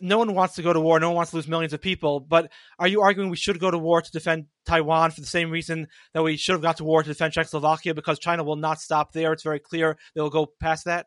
no 0.00 0.18
one 0.18 0.34
wants 0.34 0.56
to 0.56 0.62
go 0.62 0.72
to 0.72 0.80
war. 0.80 1.00
No 1.00 1.08
one 1.08 1.16
wants 1.16 1.30
to 1.30 1.36
lose 1.36 1.48
millions 1.48 1.72
of 1.72 1.80
people. 1.80 2.20
But 2.20 2.50
are 2.78 2.88
you 2.88 3.02
arguing 3.02 3.30
we 3.30 3.36
should 3.36 3.58
go 3.58 3.70
to 3.70 3.78
war 3.78 4.02
to 4.02 4.10
defend 4.10 4.46
Taiwan 4.66 5.10
for 5.10 5.20
the 5.20 5.26
same 5.26 5.50
reason 5.50 5.88
that 6.12 6.22
we 6.22 6.36
should 6.36 6.52
have 6.52 6.62
got 6.62 6.76
to 6.78 6.84
war 6.84 7.02
to 7.02 7.08
defend 7.08 7.32
Czechoslovakia 7.32 7.94
because 7.94 8.18
China 8.18 8.44
will 8.44 8.56
not 8.56 8.80
stop 8.80 9.12
there? 9.12 9.32
It's 9.32 9.42
very 9.42 9.60
clear 9.60 9.96
they'll 10.14 10.30
go 10.30 10.46
past 10.46 10.84
that. 10.84 11.06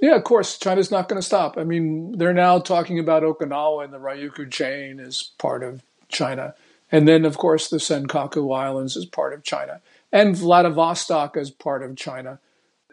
Yeah, 0.00 0.16
of 0.16 0.24
course, 0.24 0.58
China's 0.58 0.90
not 0.90 1.08
going 1.08 1.20
to 1.20 1.26
stop. 1.26 1.58
I 1.58 1.64
mean, 1.64 2.16
they're 2.16 2.32
now 2.32 2.58
talking 2.58 2.98
about 2.98 3.22
Okinawa 3.22 3.84
and 3.84 3.92
the 3.92 3.98
Ryukyu 3.98 4.50
chain 4.50 4.98
as 4.98 5.30
part 5.38 5.62
of 5.62 5.82
China. 6.08 6.54
And 6.90 7.06
then, 7.06 7.24
of 7.24 7.36
course, 7.36 7.68
the 7.68 7.76
Senkaku 7.76 8.56
Islands 8.56 8.96
as 8.96 9.04
part 9.04 9.32
of 9.32 9.44
China. 9.44 9.80
And 10.10 10.36
Vladivostok 10.36 11.36
as 11.36 11.50
part 11.50 11.82
of 11.82 11.96
China 11.96 12.40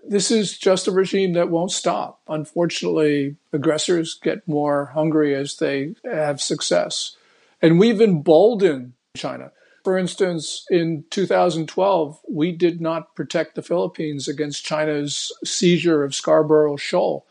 this 0.07 0.31
is 0.31 0.57
just 0.57 0.87
a 0.87 0.91
regime 0.91 1.33
that 1.33 1.49
won't 1.49 1.71
stop. 1.71 2.21
Unfortunately, 2.27 3.35
aggressors 3.51 4.15
get 4.15 4.47
more 4.47 4.85
hungry 4.93 5.35
as 5.35 5.57
they 5.57 5.95
have 6.03 6.41
success. 6.41 7.15
And 7.61 7.79
we've 7.79 8.01
emboldened 8.01 8.93
China. 9.15 9.51
For 9.87 9.97
instance, 9.97 10.65
in 10.69 11.05
2012, 11.11 12.19
we 12.29 12.51
did 12.51 12.81
not 12.81 13.15
protect 13.15 13.55
the 13.55 13.61
Philippines 13.61 14.27
against 14.27 14.65
China's 14.65 15.31
seizure 15.45 16.03
of 16.03 16.13
Scarborough 16.13 16.75
Shoal. 16.75 17.25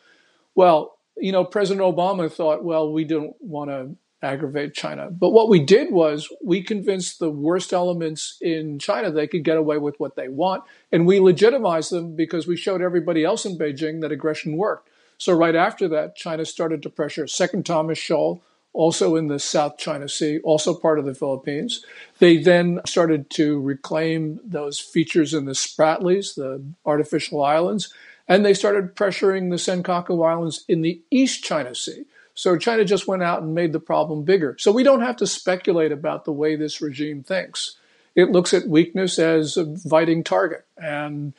Well, 0.55 0.97
you 1.19 1.33
know, 1.33 1.45
President 1.45 1.85
Obama 1.85 2.33
thought, 2.33 2.65
well, 2.65 2.91
we 2.91 3.05
don't 3.05 3.37
want 3.41 3.69
to 3.69 3.95
aggravate 4.23 4.73
China. 4.73 5.11
But 5.11 5.33
what 5.33 5.51
we 5.51 5.63
did 5.63 5.93
was 5.93 6.33
we 6.43 6.63
convinced 6.63 7.19
the 7.19 7.29
worst 7.29 7.75
elements 7.75 8.39
in 8.41 8.79
China 8.79 9.11
they 9.11 9.27
could 9.27 9.45
get 9.45 9.59
away 9.59 9.77
with 9.77 10.01
what 10.01 10.17
they 10.17 10.29
want, 10.29 10.65
and 10.91 11.07
we 11.07 11.21
legitimized 11.21 11.93
them 11.93 12.17
because 12.17 12.47
we 12.47 12.57
showed 12.57 12.81
everybody 12.81 13.23
else 13.23 13.45
in 13.45 13.59
Beijing 13.59 14.01
that 14.01 14.13
aggression 14.13 14.57
worked. 14.57 14.89
So 15.19 15.35
right 15.35 15.55
after 15.55 15.89
that, 15.89 16.17
China 16.17 16.47
started 16.47 16.83
to 16.85 16.89
pressure 16.89 17.27
Second 17.27 17.67
Thomas 17.67 17.99
Shoal, 17.99 18.43
also 18.77 19.17
in 19.17 19.29
the 19.29 19.39
South 19.39 19.79
China 19.79 20.09
Sea, 20.09 20.39
also 20.45 20.75
part 20.75 20.99
of 20.99 21.07
the 21.07 21.15
Philippines. 21.15 21.85
They 22.19 22.37
then 22.37 22.81
started 22.87 23.31
to 23.31 23.61
reclaim 23.61 24.39
those 24.45 24.79
features 24.79 25.33
in 25.33 25.47
the 25.47 25.53
Spratlys, 25.53 26.35
the 26.35 26.63
artificial 26.85 27.43
islands, 27.43 27.93
and 28.29 28.45
they 28.45 28.55
started 28.55 28.95
pressuring 28.95 29.51
the 29.51 29.57
Senkaku 29.57 30.29
Islands 30.29 30.65
in 30.69 30.83
the 30.83 31.01
East 31.11 31.43
China 31.43 31.75
Sea. 31.75 32.05
So 32.35 32.59
China 32.59 32.85
just 32.85 33.09
went 33.09 33.23
out 33.23 33.41
and 33.41 33.55
made 33.55 33.73
the 33.73 33.81
problem 33.81 34.25
bigger. 34.25 34.57
So 34.59 34.71
we 34.71 34.83
don't 34.83 35.01
have 35.01 35.17
to 35.17 35.27
speculate 35.27 35.91
about 35.91 36.27
the 36.27 36.33
way 36.33 36.55
this 36.55 36.83
regime 36.83 37.23
thinks. 37.23 37.77
It 38.15 38.31
looks 38.31 38.53
at 38.53 38.69
weakness 38.69 39.19
as 39.19 39.57
a 39.57 39.63
inviting 39.63 40.23
target. 40.23 40.67
And, 40.77 41.33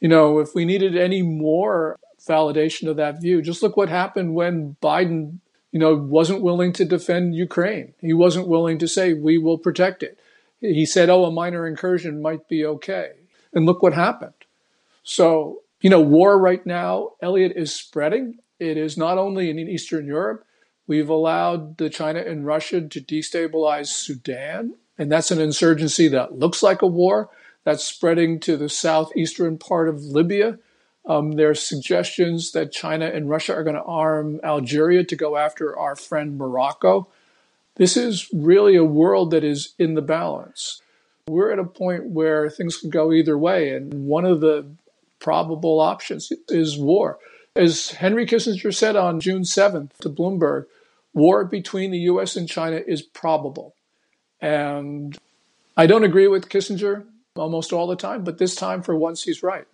you 0.00 0.08
know, 0.08 0.40
if 0.40 0.54
we 0.54 0.64
needed 0.64 0.96
any 0.96 1.22
more 1.22 2.00
validation 2.26 2.88
of 2.88 2.96
that 2.96 3.20
view, 3.20 3.42
just 3.42 3.62
look 3.62 3.76
what 3.76 3.88
happened 3.88 4.34
when 4.34 4.76
Biden, 4.82 5.38
you 5.72 5.78
know, 5.78 5.94
wasn't 5.94 6.42
willing 6.42 6.72
to 6.74 6.84
defend 6.84 7.34
Ukraine. 7.34 7.94
He 8.00 8.12
wasn't 8.12 8.48
willing 8.48 8.78
to 8.78 8.88
say, 8.88 9.12
we 9.12 9.38
will 9.38 9.58
protect 9.58 10.02
it. 10.02 10.18
He 10.60 10.84
said, 10.84 11.08
oh, 11.08 11.24
a 11.24 11.30
minor 11.30 11.66
incursion 11.66 12.20
might 12.20 12.48
be 12.48 12.64
okay. 12.64 13.12
And 13.52 13.66
look 13.66 13.82
what 13.82 13.94
happened. 13.94 14.34
So, 15.02 15.62
you 15.80 15.88
know, 15.88 16.00
war 16.00 16.38
right 16.38 16.64
now, 16.66 17.12
Elliot, 17.22 17.52
is 17.56 17.74
spreading. 17.74 18.38
It 18.58 18.76
is 18.76 18.98
not 18.98 19.16
only 19.16 19.48
in 19.48 19.58
Eastern 19.58 20.06
Europe. 20.06 20.44
We've 20.86 21.08
allowed 21.08 21.78
the 21.78 21.88
China 21.88 22.20
and 22.20 22.44
Russia 22.44 22.80
to 22.80 23.00
destabilize 23.00 23.86
Sudan, 23.86 24.74
and 24.98 25.10
that's 25.10 25.30
an 25.30 25.40
insurgency 25.40 26.08
that 26.08 26.38
looks 26.38 26.62
like 26.62 26.82
a 26.82 26.86
war. 26.86 27.30
That's 27.64 27.84
spreading 27.84 28.40
to 28.40 28.56
the 28.56 28.68
southeastern 28.68 29.56
part 29.56 29.88
of 29.88 30.02
Libya. 30.02 30.58
Um, 31.06 31.32
there 31.32 31.50
are 31.50 31.54
suggestions 31.54 32.52
that 32.52 32.72
China 32.72 33.06
and 33.06 33.28
Russia 33.28 33.54
are 33.54 33.64
going 33.64 33.76
to 33.76 33.82
arm 33.82 34.40
Algeria 34.44 35.04
to 35.04 35.16
go 35.16 35.36
after 35.36 35.76
our 35.76 35.96
friend 35.96 36.36
Morocco. 36.36 37.08
This 37.76 37.96
is 37.96 38.28
really 38.32 38.76
a 38.76 38.84
world 38.84 39.30
that 39.30 39.44
is 39.44 39.74
in 39.78 39.94
the 39.94 40.02
balance. 40.02 40.82
We're 41.26 41.52
at 41.52 41.58
a 41.58 41.64
point 41.64 42.06
where 42.06 42.50
things 42.50 42.76
can 42.76 42.90
go 42.90 43.12
either 43.12 43.38
way, 43.38 43.70
and 43.74 44.06
one 44.06 44.24
of 44.24 44.40
the 44.40 44.66
probable 45.20 45.80
options 45.80 46.32
is 46.48 46.78
war. 46.78 47.18
As 47.56 47.90
Henry 47.92 48.26
Kissinger 48.26 48.74
said 48.74 48.96
on 48.96 49.20
June 49.20 49.42
7th 49.42 49.96
to 49.98 50.08
Bloomberg, 50.08 50.66
war 51.12 51.44
between 51.44 51.90
the 51.90 51.98
US 52.00 52.36
and 52.36 52.48
China 52.48 52.80
is 52.86 53.02
probable. 53.02 53.74
And 54.40 55.16
I 55.76 55.86
don't 55.86 56.04
agree 56.04 56.28
with 56.28 56.48
Kissinger 56.48 57.04
almost 57.36 57.72
all 57.72 57.86
the 57.86 57.96
time, 57.96 58.24
but 58.24 58.38
this 58.38 58.54
time, 58.54 58.82
for 58.82 58.96
once, 58.96 59.24
he's 59.24 59.42
right. 59.42 59.66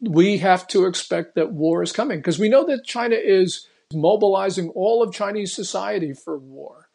We 0.00 0.38
have 0.38 0.66
to 0.68 0.86
expect 0.86 1.34
that 1.34 1.52
war 1.52 1.82
is 1.82 1.92
coming 1.92 2.18
because 2.18 2.38
we 2.38 2.48
know 2.48 2.64
that 2.66 2.84
China 2.84 3.16
is 3.16 3.66
mobilizing 3.92 4.68
all 4.70 5.02
of 5.02 5.14
Chinese 5.14 5.54
society 5.54 6.12
for 6.12 6.38
war. 6.38 6.88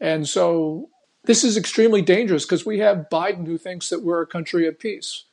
And 0.00 0.28
so 0.28 0.88
this 1.24 1.44
is 1.44 1.56
extremely 1.56 2.02
dangerous 2.02 2.44
because 2.44 2.64
we 2.64 2.78
have 2.78 3.06
Biden 3.12 3.46
who 3.46 3.58
thinks 3.58 3.90
that 3.90 4.02
we're 4.02 4.22
a 4.22 4.26
country 4.26 4.66
of 4.66 4.78
peace. 4.78 5.24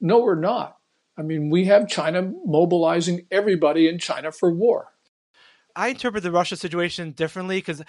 No, 0.00 0.20
we're 0.20 0.34
not. 0.34 0.78
I 1.16 1.22
mean, 1.22 1.50
we 1.50 1.66
have 1.66 1.88
China 1.88 2.32
mobilizing 2.44 3.26
everybody 3.30 3.88
in 3.88 3.98
China 3.98 4.32
for 4.32 4.52
war. 4.52 4.94
I 5.74 5.88
interpret 5.88 6.22
the 6.22 6.30
Russia 6.30 6.56
situation 6.56 7.12
differently 7.12 7.58
because 7.58 7.82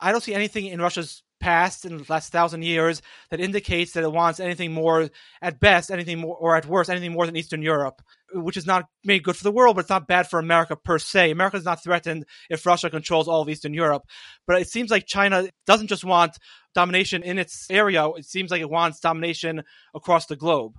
I 0.00 0.12
don't 0.12 0.22
see 0.22 0.34
anything 0.34 0.66
in 0.66 0.80
Russia's 0.80 1.22
past 1.40 1.84
in 1.84 1.96
the 1.96 2.04
last 2.08 2.30
thousand 2.30 2.62
years 2.62 3.02
that 3.30 3.40
indicates 3.40 3.92
that 3.92 4.04
it 4.04 4.12
wants 4.12 4.38
anything 4.38 4.72
more, 4.72 5.08
at 5.42 5.58
best, 5.58 5.90
anything 5.90 6.18
more, 6.20 6.36
or 6.36 6.56
at 6.56 6.66
worst, 6.66 6.90
anything 6.90 7.12
more 7.12 7.26
than 7.26 7.36
Eastern 7.36 7.62
Europe, 7.62 8.02
which 8.32 8.56
is 8.56 8.66
not 8.66 8.84
made 9.04 9.24
good 9.24 9.36
for 9.36 9.44
the 9.44 9.52
world, 9.52 9.76
but 9.76 9.80
it's 9.80 9.90
not 9.90 10.06
bad 10.06 10.28
for 10.28 10.38
America 10.38 10.76
per 10.76 10.98
se. 10.98 11.30
America 11.30 11.56
is 11.56 11.64
not 11.64 11.82
threatened 11.82 12.24
if 12.48 12.64
Russia 12.64 12.90
controls 12.90 13.26
all 13.26 13.42
of 13.42 13.48
Eastern 13.48 13.74
Europe. 13.74 14.04
But 14.46 14.60
it 14.60 14.68
seems 14.68 14.90
like 14.90 15.06
China 15.06 15.48
doesn't 15.66 15.88
just 15.88 16.04
want 16.04 16.38
domination 16.74 17.22
in 17.22 17.38
its 17.38 17.66
area, 17.70 18.06
it 18.10 18.26
seems 18.26 18.50
like 18.50 18.60
it 18.60 18.70
wants 18.70 19.00
domination 19.00 19.62
across 19.94 20.26
the 20.26 20.36
globe. 20.36 20.78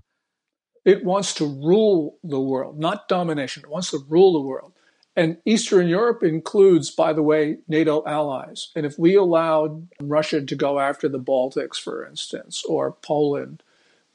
It 0.85 1.03
wants 1.03 1.35
to 1.35 1.45
rule 1.45 2.17
the 2.23 2.39
world, 2.39 2.79
not 2.79 3.07
domination. 3.07 3.63
It 3.63 3.69
wants 3.69 3.91
to 3.91 3.99
rule 4.09 4.33
the 4.33 4.41
world. 4.41 4.73
And 5.15 5.37
Eastern 5.45 5.87
Europe 5.87 6.23
includes, 6.23 6.89
by 6.89 7.11
the 7.11 7.23
way, 7.23 7.57
NATO 7.67 8.03
allies. 8.05 8.69
And 8.75 8.85
if 8.85 8.97
we 8.97 9.15
allowed 9.15 9.89
Russia 9.99 10.41
to 10.41 10.55
go 10.55 10.79
after 10.79 11.09
the 11.09 11.19
Baltics, 11.19 11.75
for 11.75 12.05
instance, 12.05 12.63
or 12.67 12.93
Poland, 12.93 13.61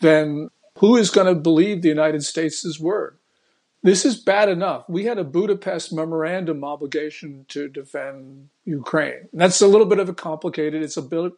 then 0.00 0.48
who 0.78 0.96
is 0.96 1.10
going 1.10 1.26
to 1.26 1.34
believe 1.34 1.82
the 1.82 1.88
United 1.88 2.24
States' 2.24 2.80
word? 2.80 3.18
This 3.82 4.04
is 4.04 4.16
bad 4.16 4.48
enough. 4.48 4.88
We 4.88 5.04
had 5.04 5.18
a 5.18 5.24
Budapest 5.24 5.92
memorandum 5.92 6.64
obligation 6.64 7.44
to 7.50 7.68
defend 7.68 8.48
Ukraine. 8.64 9.28
That's 9.32 9.60
a 9.60 9.68
little 9.68 9.86
bit 9.86 10.00
of 10.00 10.08
a 10.08 10.14
complicated, 10.14 10.82
it's 10.82 10.96
a 10.96 11.02
bit 11.02 11.32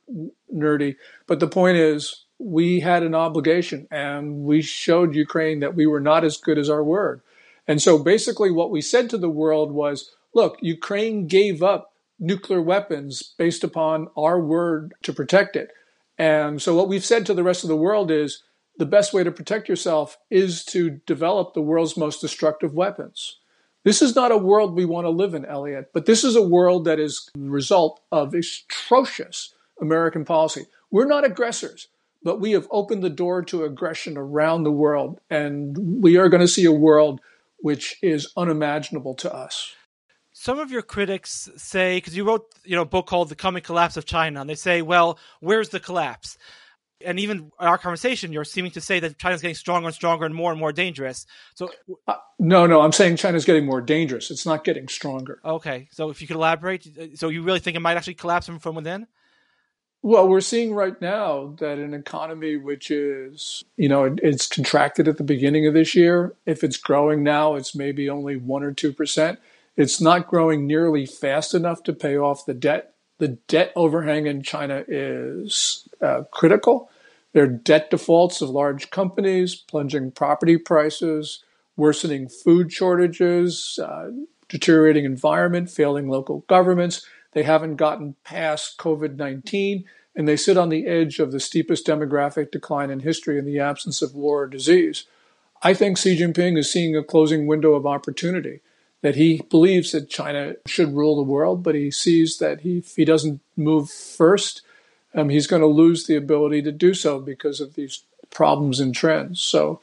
nerdy, 0.54 0.96
but 1.26 1.40
the 1.40 1.46
point 1.46 1.76
is 1.76 2.24
we 2.38 2.80
had 2.80 3.02
an 3.02 3.14
obligation 3.14 3.86
and 3.90 4.44
we 4.44 4.62
showed 4.62 5.14
Ukraine 5.14 5.60
that 5.60 5.74
we 5.74 5.86
were 5.86 6.00
not 6.00 6.24
as 6.24 6.38
good 6.38 6.56
as 6.56 6.70
our 6.70 6.82
word. 6.82 7.20
And 7.68 7.82
so 7.82 7.98
basically, 7.98 8.50
what 8.50 8.70
we 8.70 8.80
said 8.80 9.10
to 9.10 9.18
the 9.18 9.30
world 9.30 9.70
was 9.70 10.10
look, 10.34 10.56
Ukraine 10.60 11.26
gave 11.26 11.62
up 11.62 11.92
nuclear 12.18 12.62
weapons 12.62 13.34
based 13.38 13.62
upon 13.62 14.08
our 14.16 14.40
word 14.40 14.94
to 15.02 15.12
protect 15.12 15.54
it. 15.54 15.70
And 16.16 16.60
so, 16.60 16.74
what 16.74 16.88
we've 16.88 17.04
said 17.04 17.26
to 17.26 17.34
the 17.34 17.44
rest 17.44 17.62
of 17.62 17.68
the 17.68 17.76
world 17.76 18.10
is 18.10 18.42
the 18.78 18.86
best 18.86 19.12
way 19.12 19.22
to 19.22 19.30
protect 19.30 19.68
yourself 19.68 20.16
is 20.30 20.64
to 20.66 21.00
develop 21.06 21.52
the 21.52 21.60
world's 21.60 21.96
most 21.96 22.20
destructive 22.20 22.74
weapons. 22.74 23.38
This 23.84 24.02
is 24.02 24.16
not 24.16 24.32
a 24.32 24.38
world 24.38 24.74
we 24.74 24.84
want 24.84 25.04
to 25.04 25.10
live 25.10 25.34
in, 25.34 25.44
Elliot, 25.44 25.90
but 25.94 26.06
this 26.06 26.24
is 26.24 26.36
a 26.36 26.42
world 26.42 26.84
that 26.86 26.98
is 26.98 27.28
the 27.34 27.50
result 27.50 28.00
of 28.10 28.34
atrocious 28.34 29.54
American 29.80 30.24
policy. 30.24 30.66
We're 30.90 31.06
not 31.06 31.24
aggressors 31.24 31.88
but 32.22 32.40
we 32.40 32.52
have 32.52 32.66
opened 32.70 33.02
the 33.02 33.10
door 33.10 33.42
to 33.42 33.64
aggression 33.64 34.16
around 34.16 34.64
the 34.64 34.72
world. 34.72 35.20
And 35.30 36.02
we 36.02 36.16
are 36.16 36.28
going 36.28 36.40
to 36.40 36.48
see 36.48 36.64
a 36.64 36.72
world 36.72 37.20
which 37.58 37.96
is 38.02 38.32
unimaginable 38.36 39.14
to 39.16 39.34
us. 39.34 39.74
Some 40.32 40.60
of 40.60 40.70
your 40.70 40.82
critics 40.82 41.48
say, 41.56 41.96
because 41.96 42.16
you 42.16 42.24
wrote 42.24 42.44
you 42.64 42.76
know, 42.76 42.82
a 42.82 42.86
book 42.86 43.06
called 43.06 43.28
The 43.28 43.34
Coming 43.34 43.62
Collapse 43.62 43.96
of 43.96 44.04
China, 44.04 44.40
and 44.40 44.48
they 44.48 44.54
say, 44.54 44.82
well, 44.82 45.18
where's 45.40 45.70
the 45.70 45.80
collapse? 45.80 46.38
And 47.04 47.18
even 47.18 47.50
in 47.60 47.66
our 47.66 47.78
conversation, 47.78 48.32
you're 48.32 48.44
seeming 48.44 48.72
to 48.72 48.80
say 48.80 49.00
that 49.00 49.18
China's 49.18 49.40
getting 49.40 49.54
stronger 49.54 49.86
and 49.86 49.94
stronger 49.94 50.26
and 50.26 50.34
more 50.34 50.50
and 50.50 50.58
more 50.58 50.72
dangerous. 50.72 51.26
So, 51.54 51.70
uh, 52.06 52.14
no, 52.38 52.66
no, 52.66 52.80
I'm 52.80 52.92
saying 52.92 53.16
China's 53.16 53.44
getting 53.44 53.66
more 53.66 53.80
dangerous. 53.80 54.30
It's 54.30 54.46
not 54.46 54.64
getting 54.64 54.88
stronger. 54.88 55.40
Okay, 55.44 55.88
so 55.90 56.10
if 56.10 56.20
you 56.20 56.26
could 56.26 56.36
elaborate, 56.36 57.18
so 57.18 57.28
you 57.28 57.42
really 57.42 57.60
think 57.60 57.76
it 57.76 57.80
might 57.80 57.96
actually 57.96 58.14
collapse 58.14 58.46
from, 58.46 58.58
from 58.58 58.76
within? 58.76 59.06
Well, 60.02 60.28
we're 60.28 60.40
seeing 60.40 60.74
right 60.74 60.98
now 61.00 61.56
that 61.58 61.78
an 61.78 61.92
economy 61.92 62.56
which 62.56 62.90
is, 62.90 63.64
you 63.76 63.88
know, 63.88 64.16
it's 64.22 64.46
contracted 64.46 65.08
at 65.08 65.16
the 65.16 65.24
beginning 65.24 65.66
of 65.66 65.74
this 65.74 65.94
year. 65.94 66.34
If 66.46 66.62
it's 66.62 66.76
growing 66.76 67.24
now, 67.24 67.56
it's 67.56 67.74
maybe 67.74 68.08
only 68.08 68.36
one 68.36 68.62
or 68.62 68.72
2%. 68.72 69.38
It's 69.76 70.00
not 70.00 70.28
growing 70.28 70.66
nearly 70.66 71.04
fast 71.04 71.52
enough 71.52 71.82
to 71.84 71.92
pay 71.92 72.16
off 72.16 72.46
the 72.46 72.54
debt. 72.54 72.94
The 73.18 73.28
debt 73.48 73.72
overhang 73.74 74.26
in 74.26 74.42
China 74.42 74.84
is 74.86 75.88
uh, 76.00 76.22
critical. 76.30 76.90
There 77.32 77.42
are 77.42 77.48
debt 77.48 77.90
defaults 77.90 78.40
of 78.40 78.50
large 78.50 78.90
companies, 78.90 79.56
plunging 79.56 80.12
property 80.12 80.56
prices, 80.56 81.42
worsening 81.76 82.28
food 82.28 82.72
shortages, 82.72 83.80
uh, 83.82 84.10
deteriorating 84.48 85.04
environment, 85.04 85.70
failing 85.70 86.08
local 86.08 86.44
governments 86.48 87.04
they 87.32 87.42
haven't 87.42 87.76
gotten 87.76 88.16
past 88.24 88.78
COVID 88.78 89.16
19, 89.16 89.84
and 90.16 90.26
they 90.26 90.36
sit 90.36 90.56
on 90.56 90.68
the 90.68 90.86
edge 90.86 91.18
of 91.18 91.32
the 91.32 91.40
steepest 91.40 91.86
demographic 91.86 92.50
decline 92.50 92.90
in 92.90 93.00
history 93.00 93.38
in 93.38 93.44
the 93.44 93.60
absence 93.60 94.02
of 94.02 94.14
war 94.14 94.42
or 94.42 94.46
disease. 94.46 95.04
I 95.62 95.74
think 95.74 95.98
Xi 95.98 96.16
Jinping 96.16 96.58
is 96.58 96.70
seeing 96.70 96.96
a 96.96 97.02
closing 97.02 97.46
window 97.46 97.74
of 97.74 97.86
opportunity. 97.86 98.60
That 99.00 99.14
he 99.14 99.42
believes 99.48 99.92
that 99.92 100.10
China 100.10 100.56
should 100.66 100.92
rule 100.92 101.14
the 101.14 101.30
world, 101.30 101.62
but 101.62 101.76
he 101.76 101.88
sees 101.88 102.38
that 102.38 102.62
he, 102.62 102.78
if 102.78 102.96
he 102.96 103.04
doesn't 103.04 103.40
move 103.56 103.90
first, 103.90 104.62
um, 105.14 105.28
he's 105.28 105.46
going 105.46 105.62
to 105.62 105.68
lose 105.68 106.06
the 106.06 106.16
ability 106.16 106.62
to 106.62 106.72
do 106.72 106.94
so 106.94 107.20
because 107.20 107.60
of 107.60 107.74
these 107.74 108.02
problems 108.30 108.80
and 108.80 108.92
trends. 108.92 109.40
So 109.40 109.80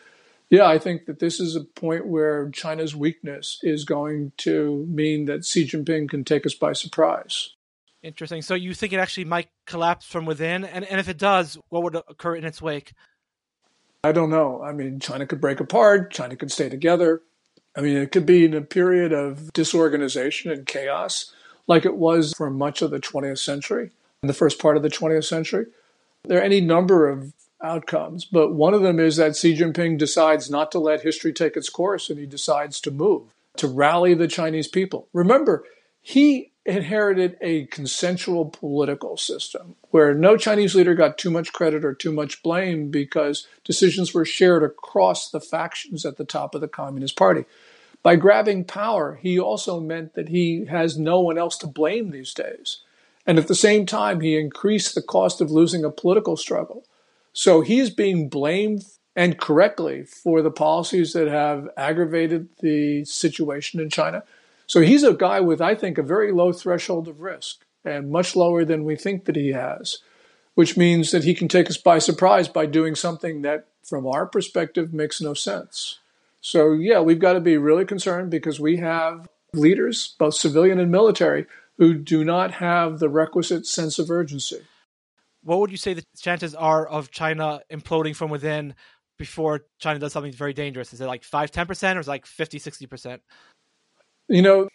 yeah, 0.56 0.68
I 0.68 0.80
think 0.80 1.06
that 1.08 1.20
this 1.20 1.42
is 1.42 1.58
a 1.58 1.66
point 1.66 2.08
where 2.08 2.50
China's 2.52 2.96
weakness 2.96 3.60
is 3.62 3.84
going 3.84 4.32
to 4.38 4.86
mean 4.88 5.26
that 5.26 5.44
Xi 5.44 5.68
Jinping 5.68 6.08
can 6.10 6.24
take 6.24 6.46
us 6.46 6.54
by 6.54 6.72
surprise. 6.72 7.50
Interesting. 8.02 8.42
So 8.42 8.56
you 8.56 8.74
think 8.74 8.94
it 8.94 9.00
actually 9.00 9.26
might 9.26 9.50
collapse 9.66 10.06
from 10.06 10.26
within? 10.26 10.64
And, 10.64 10.86
and 10.86 10.98
if 10.98 11.10
it 11.10 11.18
does, 11.18 11.58
what 11.68 11.84
would 11.84 11.96
occur 11.96 12.38
in 12.38 12.46
its 12.46 12.62
wake? 12.62 12.94
I 14.02 14.14
don't 14.14 14.30
know. 14.30 14.64
I 14.64 14.72
mean, 14.72 15.02
China 15.02 15.26
could 15.26 15.42
break 15.42 15.60
apart, 15.60 16.14
China 16.14 16.38
could 16.38 16.54
stay 16.54 16.70
together. 16.70 17.22
I 17.76 17.82
mean, 17.82 17.98
it 17.98 18.14
could 18.14 18.26
be 18.26 18.46
in 18.46 18.54
a 18.54 18.62
period 18.62 19.12
of 19.12 19.52
disorganization 19.52 20.52
and 20.52 20.66
chaos. 20.66 21.34
like 21.68 21.84
it 21.84 21.98
was 21.98 22.34
for 22.34 22.50
much 22.50 22.82
of 22.82 22.92
the 22.92 23.02
20th 23.02 23.40
century, 23.40 23.92
in 24.24 24.28
the 24.28 24.34
first 24.34 24.58
part 24.58 24.78
of 24.78 24.84
the 24.84 24.90
20th 24.90 25.26
century. 25.26 25.66
There 26.24 26.40
are 26.40 26.44
any 26.44 26.62
number 26.62 27.10
of 27.10 27.34
outcomes, 27.66 28.26
but 28.26 28.54
one 28.54 28.74
of 28.74 28.82
them 28.82 29.00
is 29.00 29.18
that 29.18 29.36
Xi 29.36 29.58
Jinping 29.58 29.98
decides 29.98 30.50
not 30.50 30.72
to 30.72 30.80
let 30.80 31.02
history 31.02 31.34
take 31.34 31.58
its 31.58 31.70
course 31.70 32.10
and 32.10 32.20
he 32.20 32.26
decides 32.26 32.80
to 32.82 32.92
move, 32.92 33.24
to 33.58 33.68
rally 33.68 34.14
the 34.14 34.28
Chinese 34.28 34.68
people. 34.68 35.08
Remember, 35.12 35.66
he 36.02 36.52
inherited 36.66 37.38
a 37.42 37.66
consensual 37.68 38.46
political 38.46 39.18
system 39.18 39.76
where 39.92 40.14
no 40.16 40.36
Chinese 40.36 40.74
leader 40.74 40.96
got 40.96 41.18
too 41.18 41.30
much 41.30 41.54
credit 41.54 41.86
or 41.86 41.94
too 41.94 42.12
much 42.12 42.42
blame 42.42 42.90
because 42.90 43.48
decisions 43.64 44.14
were 44.14 44.26
shared 44.26 44.64
across 44.64 45.30
the 45.30 45.40
factions 45.40 46.06
at 46.06 46.18
the 46.18 46.26
top 46.26 46.56
of 46.56 46.62
the 46.62 46.68
Communist 46.68 47.16
Party. 47.16 47.46
By 48.02 48.16
grabbing 48.16 48.66
power, 48.66 49.20
he 49.22 49.40
also 49.40 49.80
meant 49.80 50.14
that 50.14 50.30
he 50.30 50.66
has 50.66 50.98
no 50.98 51.20
one 51.20 51.38
else 51.38 51.58
to 51.60 51.68
blame 51.68 52.10
these 52.10 52.34
days. 52.34 52.82
And 53.26 53.40
at 53.40 53.48
the 53.48 53.56
same 53.56 53.86
time, 53.86 54.22
he 54.22 54.38
increased 54.38 54.94
the 54.94 55.02
cost 55.02 55.42
of 55.42 55.50
losing 55.52 55.84
a 55.84 55.90
political 55.90 56.38
struggle. 56.38 56.84
So 57.38 57.60
he's 57.60 57.90
being 57.90 58.30
blamed 58.30 58.86
and 59.14 59.38
correctly 59.38 60.04
for 60.04 60.42
the 60.42 60.50
policies 60.50 61.12
that 61.12 61.28
have 61.28 61.68
aggravated 61.76 62.48
the 62.62 63.04
situation 63.04 63.82
in 63.82 63.90
China. 63.90 64.24
So 64.68 64.80
he's 64.80 65.04
a 65.04 65.14
guy 65.14 65.42
with, 65.42 65.62
I 65.62 65.76
think, 65.76 65.98
a 65.98 66.04
very 66.04 66.32
low 66.32 66.54
threshold 66.54 67.10
of 67.10 67.20
risk 67.20 67.66
and 67.84 68.10
much 68.10 68.38
lower 68.38 68.64
than 68.64 68.86
we 68.86 68.96
think 68.96 69.26
that 69.26 69.36
he 69.36 69.50
has, 69.50 69.98
which 70.54 70.78
means 70.78 71.12
that 71.12 71.26
he 71.26 71.36
can 71.36 71.50
take 71.50 71.70
us 71.70 71.76
by 71.76 72.00
surprise 72.00 72.48
by 72.48 72.68
doing 72.68 72.96
something 72.96 73.42
that, 73.42 73.68
from 73.84 74.08
our 74.08 74.26
perspective, 74.26 74.94
makes 74.94 75.20
no 75.20 75.34
sense. 75.34 76.00
So, 76.40 76.72
yeah, 76.72 77.02
we've 77.02 77.20
got 77.20 77.34
to 77.34 77.42
be 77.42 77.58
really 77.58 77.84
concerned 77.84 78.32
because 78.32 78.62
we 78.62 78.78
have 78.78 79.28
leaders, 79.54 80.16
both 80.18 80.36
civilian 80.36 80.80
and 80.80 80.90
military, 80.90 81.48
who 81.78 81.96
do 81.96 82.24
not 82.24 82.54
have 82.54 83.00
the 83.00 83.10
requisite 83.10 83.66
sense 83.68 84.00
of 84.00 84.10
urgency. 84.10 84.62
What 85.46 85.60
would 85.60 85.70
you 85.70 85.78
say 85.78 85.94
the 85.94 86.04
chances 86.20 86.56
are 86.56 86.88
of 86.88 87.12
China 87.12 87.62
imploding 87.72 88.16
from 88.16 88.32
within 88.32 88.74
before 89.18 89.66
China 89.78 90.00
does 90.00 90.12
something 90.12 90.32
very 90.32 90.54
dangerous? 90.54 90.92
Is 90.92 91.02
it 91.02 91.06
like 91.06 91.24
5 91.24 91.52
10% 91.52 91.96
or 91.96 92.00
is 92.00 92.08
it 92.08 92.10
like 92.10 92.26
50 92.26 92.60
60%? 92.60 93.20
You 94.28 94.42
know, 94.42 94.68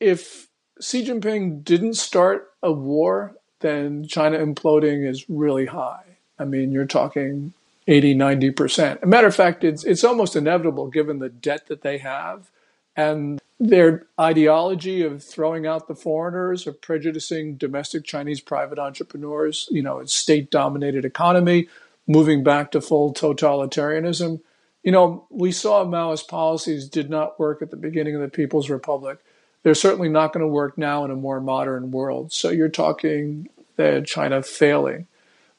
if 0.00 0.48
Xi 0.80 1.06
Jinping 1.06 1.62
didn't 1.62 1.94
start 1.94 2.48
a 2.62 2.72
war, 2.72 3.36
then 3.60 4.06
China 4.06 4.38
imploding 4.38 5.06
is 5.06 5.28
really 5.28 5.66
high. 5.66 6.16
I 6.38 6.46
mean, 6.46 6.72
you're 6.72 6.86
talking 6.86 7.52
80, 7.86 8.14
90%. 8.14 9.02
A 9.02 9.06
matter 9.06 9.26
of 9.26 9.36
fact, 9.36 9.62
it's, 9.62 9.84
it's 9.84 10.04
almost 10.04 10.36
inevitable 10.36 10.88
given 10.88 11.18
the 11.18 11.28
debt 11.28 11.66
that 11.66 11.82
they 11.82 11.98
have 11.98 12.50
and 12.96 13.40
their 13.60 14.06
ideology 14.20 15.02
of 15.02 15.22
throwing 15.22 15.66
out 15.66 15.86
the 15.86 15.94
foreigners, 15.94 16.66
of 16.66 16.80
prejudicing 16.80 17.56
domestic 17.56 18.04
Chinese 18.04 18.40
private 18.40 18.78
entrepreneurs, 18.78 19.68
you 19.70 19.82
know, 19.82 20.00
a 20.00 20.06
state 20.06 20.50
dominated 20.50 21.04
economy, 21.04 21.68
moving 22.06 22.42
back 22.42 22.70
to 22.72 22.80
full 22.80 23.14
totalitarianism. 23.14 24.40
You 24.82 24.92
know, 24.92 25.26
we 25.30 25.52
saw 25.52 25.84
Maoist 25.84 26.28
policies 26.28 26.88
did 26.88 27.08
not 27.08 27.38
work 27.38 27.62
at 27.62 27.70
the 27.70 27.76
beginning 27.76 28.14
of 28.14 28.20
the 28.20 28.28
People's 28.28 28.68
Republic. 28.68 29.18
They're 29.62 29.74
certainly 29.74 30.10
not 30.10 30.32
going 30.32 30.42
to 30.42 30.48
work 30.48 30.76
now 30.76 31.04
in 31.04 31.10
a 31.10 31.16
more 31.16 31.40
modern 31.40 31.90
world. 31.90 32.32
So 32.32 32.50
you're 32.50 32.68
talking 32.68 33.48
that 33.76 34.06
China 34.06 34.42
failing. 34.42 35.06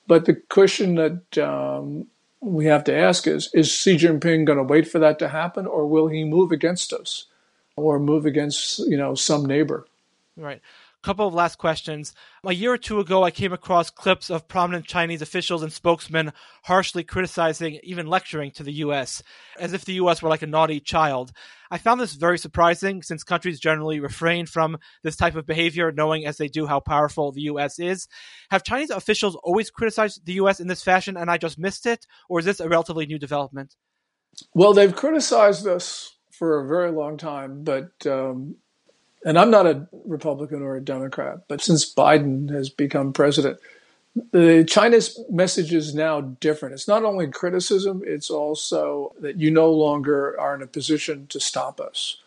But 0.05 0.25
the 0.25 0.35
question 0.35 0.95
that 0.95 1.37
um, 1.39 2.07
we 2.39 2.65
have 2.65 2.83
to 2.83 2.95
ask 2.95 3.25
is 3.25 3.49
Is 3.53 3.71
Xi 3.71 3.95
Jinping 3.95 4.45
going 4.45 4.59
to 4.59 4.63
wait 4.63 4.87
for 4.87 4.99
that 4.99 5.17
to 5.19 5.29
happen, 5.29 5.65
or 5.65 5.87
will 5.87 6.07
he 6.07 6.23
move 6.23 6.51
against 6.51 6.93
us 6.93 7.25
or 7.77 7.99
move 7.99 8.25
against 8.25 8.79
you 8.79 8.97
know 8.97 9.15
some 9.15 9.45
neighbor? 9.45 9.85
Right 10.37 10.61
couple 11.05 11.27
of 11.27 11.35
last 11.35 11.59
questions. 11.59 12.15
A 12.43 12.51
year 12.51 12.73
or 12.73 12.79
two 12.79 12.99
ago, 12.99 13.23
I 13.23 13.29
came 13.29 13.53
across 13.53 13.91
clips 13.91 14.31
of 14.31 14.47
prominent 14.47 14.87
Chinese 14.87 15.21
officials 15.21 15.61
and 15.61 15.71
spokesmen 15.71 16.33
harshly 16.63 17.03
criticizing, 17.03 17.79
even 17.83 18.07
lecturing 18.07 18.49
to 18.53 18.63
the 18.63 18.73
U.S., 18.73 19.21
as 19.59 19.71
if 19.73 19.85
the 19.85 19.93
U.S. 19.93 20.23
were 20.23 20.29
like 20.29 20.41
a 20.41 20.47
naughty 20.47 20.79
child. 20.79 21.31
I 21.69 21.77
found 21.77 22.01
this 22.01 22.15
very 22.15 22.39
surprising 22.39 23.03
since 23.03 23.23
countries 23.23 23.59
generally 23.59 23.99
refrain 23.99 24.47
from 24.47 24.79
this 25.03 25.15
type 25.15 25.35
of 25.35 25.45
behavior, 25.45 25.91
knowing 25.91 26.25
as 26.25 26.37
they 26.37 26.47
do 26.47 26.65
how 26.65 26.79
powerful 26.79 27.31
the 27.31 27.41
U.S. 27.41 27.77
is. 27.77 28.07
Have 28.49 28.63
Chinese 28.63 28.89
officials 28.89 29.37
always 29.43 29.69
criticized 29.69 30.25
the 30.25 30.33
U.S. 30.33 30.59
in 30.59 30.67
this 30.67 30.81
fashion 30.81 31.17
and 31.17 31.29
I 31.29 31.37
just 31.37 31.59
missed 31.59 31.85
it, 31.85 32.07
or 32.29 32.39
is 32.39 32.45
this 32.45 32.59
a 32.59 32.67
relatively 32.67 33.05
new 33.05 33.19
development? 33.19 33.75
Well, 34.55 34.73
they've 34.73 34.95
criticized 34.95 35.67
us 35.67 36.14
for 36.37 36.59
a 36.59 36.67
very 36.67 36.91
long 36.91 37.17
time, 37.17 37.63
but 37.63 37.91
um, 38.05 38.55
and 39.25 39.39
I'm 39.39 39.49
not 39.49 39.65
a 39.65 39.87
Republican 40.05 40.61
or 40.61 40.75
a 40.75 40.81
Democrat, 40.81 41.47
but 41.47 41.61
since 41.61 41.91
Biden 41.91 42.51
has 42.51 42.69
become 42.69 43.13
president, 43.13 43.59
the 44.31 44.63
China's 44.63 45.19
message 45.29 45.73
is 45.73 45.95
now 45.95 46.21
different. 46.21 46.73
It's 46.73 46.87
not 46.87 47.03
only 47.03 47.27
criticism, 47.27 48.01
it's 48.05 48.29
also 48.29 49.13
that 49.19 49.37
you 49.37 49.51
no 49.51 49.71
longer 49.71 50.39
are 50.39 50.55
in 50.55 50.61
a 50.61 50.67
position 50.67 51.27
to 51.27 51.39
stop 51.39 51.81
us. 51.81 52.17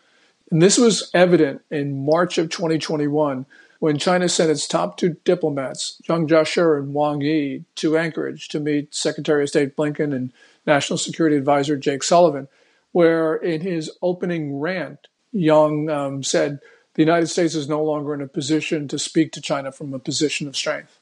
And 0.51 0.61
this 0.61 0.77
was 0.77 1.09
evident 1.13 1.61
in 1.71 2.05
March 2.05 2.37
of 2.37 2.49
2021 2.49 3.45
when 3.79 3.97
China 3.97 4.27
sent 4.27 4.51
its 4.51 4.67
top 4.67 4.97
two 4.97 5.15
diplomats, 5.23 6.01
Yang 6.07 6.27
Jiechi 6.27 6.79
and 6.79 6.93
Wang 6.93 7.21
Yi, 7.21 7.63
to 7.75 7.97
Anchorage 7.97 8.49
to 8.49 8.59
meet 8.59 8.93
Secretary 8.93 9.43
of 9.43 9.49
State 9.49 9.75
Blinken 9.75 10.13
and 10.13 10.33
National 10.67 10.97
Security 10.97 11.37
Advisor 11.37 11.77
Jake 11.77 12.03
Sullivan, 12.03 12.49
where 12.91 13.35
in 13.35 13.61
his 13.61 13.91
opening 14.01 14.59
rant, 14.59 15.07
Yang 15.31 15.89
um, 15.89 16.23
said, 16.23 16.59
the 16.95 17.03
United 17.03 17.27
States 17.27 17.55
is 17.55 17.69
no 17.69 17.83
longer 17.83 18.13
in 18.13 18.21
a 18.21 18.27
position 18.27 18.87
to 18.87 18.97
speak 18.97 19.31
to 19.33 19.41
China 19.41 19.71
from 19.71 19.93
a 19.93 19.99
position 19.99 20.47
of 20.47 20.55
strength. 20.55 20.99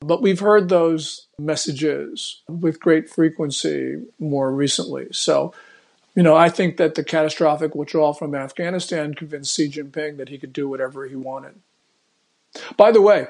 But 0.00 0.22
we've 0.22 0.40
heard 0.40 0.68
those 0.68 1.26
messages 1.38 2.42
with 2.48 2.80
great 2.80 3.10
frequency 3.10 4.02
more 4.18 4.52
recently. 4.52 5.08
So, 5.12 5.52
you 6.14 6.22
know, 6.22 6.36
I 6.36 6.48
think 6.48 6.76
that 6.78 6.94
the 6.94 7.04
catastrophic 7.04 7.74
withdrawal 7.74 8.14
from 8.14 8.34
Afghanistan 8.34 9.14
convinced 9.14 9.54
Xi 9.54 9.68
Jinping 9.68 10.16
that 10.16 10.28
he 10.28 10.38
could 10.38 10.52
do 10.52 10.68
whatever 10.68 11.06
he 11.06 11.16
wanted. 11.16 11.54
By 12.76 12.92
the 12.92 13.02
way, 13.02 13.26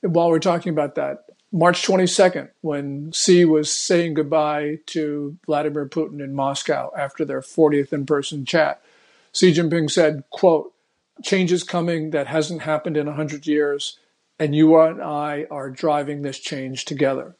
while 0.00 0.30
we're 0.30 0.38
talking 0.38 0.70
about 0.70 0.94
that, 0.94 1.23
March 1.54 1.86
22nd, 1.86 2.48
when 2.62 3.12
Xi 3.12 3.44
was 3.44 3.72
saying 3.72 4.14
goodbye 4.14 4.80
to 4.86 5.38
Vladimir 5.46 5.86
Putin 5.86 6.20
in 6.20 6.34
Moscow 6.34 6.90
after 6.98 7.24
their 7.24 7.40
40th 7.40 7.92
in 7.92 8.06
person 8.06 8.44
chat, 8.44 8.82
Xi 9.32 9.52
Jinping 9.52 9.88
said, 9.88 10.24
quote, 10.30 10.72
change 11.22 11.52
is 11.52 11.62
coming 11.62 12.10
that 12.10 12.26
hasn't 12.26 12.62
happened 12.62 12.96
in 12.96 13.06
100 13.06 13.46
years, 13.46 14.00
and 14.36 14.52
you 14.52 14.76
and 14.80 15.00
I 15.00 15.46
are 15.48 15.70
driving 15.70 16.22
this 16.22 16.40
change 16.40 16.86
together. 16.86 17.36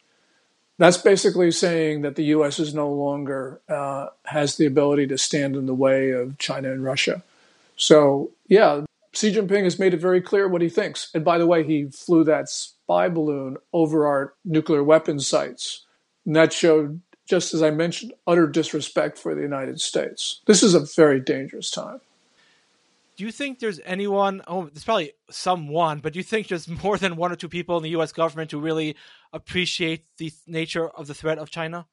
That's 0.79 0.97
basically 0.97 1.51
saying 1.51 2.03
that 2.03 2.15
the 2.15 2.25
U.S. 2.37 2.61
is 2.61 2.73
no 2.73 2.93
longer 2.93 3.61
uh, 3.69 4.11
has 4.27 4.57
the 4.57 4.67
ability 4.67 5.09
to 5.09 5.19
stand 5.19 5.57
in 5.57 5.67
the 5.67 5.75
way 5.75 6.11
of 6.13 6.39
China 6.39 6.71
and 6.71 6.85
Russia. 6.85 7.25
So, 7.77 8.31
yeah, 8.47 8.83
Xi 9.13 9.35
Jinping 9.35 9.65
has 9.65 9.81
made 9.81 9.93
it 9.93 10.01
very 10.01 10.21
clear 10.21 10.47
what 10.47 10.63
he 10.63 10.69
thinks. 10.69 11.11
And 11.15 11.25
by 11.25 11.39
the 11.39 11.47
way, 11.49 11.65
he 11.65 11.87
flew 11.87 12.23
that 12.25 12.49
spy 12.85 13.09
balloon 13.09 13.57
over 13.73 14.07
our 14.07 14.35
nuclear 14.45 14.85
weapons 14.85 15.27
sites. 15.27 15.85
And 16.27 16.37
that 16.37 16.53
showed, 16.53 17.01
just 17.27 17.55
as 17.55 17.63
I 17.63 17.71
mentioned, 17.71 18.13
utter 18.27 18.47
disrespect 18.47 19.19
for 19.19 19.35
the 19.35 19.43
United 19.43 19.81
States. 19.81 20.41
This 20.47 20.63
is 20.63 20.75
a 20.75 20.81
very 20.81 21.21
dangerous 21.21 21.71
time 21.71 22.01
do 23.17 23.25
you 23.25 23.31
think 23.33 23.59
there's 23.59 23.81
anyone 23.85 24.43
oh 24.47 24.67
there's 24.67 24.85
probably 24.85 25.13
someone 25.31 26.01
but 26.01 26.13
do 26.13 26.19
you 26.19 26.23
think 26.23 26.49
there's 26.49 26.69
more 26.83 26.99
than 26.99 27.17
one 27.17 27.33
or 27.33 27.37
two 27.37 27.49
people 27.49 27.77
in 27.77 27.83
the 27.83 27.91
us 27.91 28.13
government 28.13 28.51
who 28.51 28.61
really 28.61 28.97
appreciate 29.33 30.05
the 30.19 30.33
nature 30.47 30.89
of 30.89 31.07
the 31.07 31.15
threat 31.15 31.39
of 31.39 31.51
china 31.51 31.87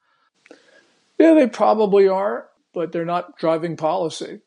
yeah 1.19 1.33
they 1.33 1.47
probably 1.47 2.07
are 2.07 2.47
but 2.73 2.91
they're 2.91 3.05
not 3.05 3.37
driving 3.37 3.77
policy 3.77 4.39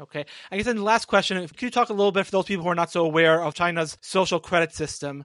okay 0.00 0.24
i 0.50 0.56
guess 0.56 0.66
then 0.66 0.76
the 0.76 0.82
last 0.82 1.06
question 1.06 1.36
can 1.48 1.66
you 1.66 1.70
talk 1.70 1.88
a 1.88 1.94
little 1.94 2.12
bit 2.12 2.24
for 2.24 2.32
those 2.32 2.44
people 2.44 2.64
who 2.64 2.70
are 2.70 2.74
not 2.74 2.90
so 2.90 3.04
aware 3.04 3.42
of 3.42 3.54
china's 3.54 3.96
social 4.00 4.40
credit 4.40 4.72
system 4.74 5.24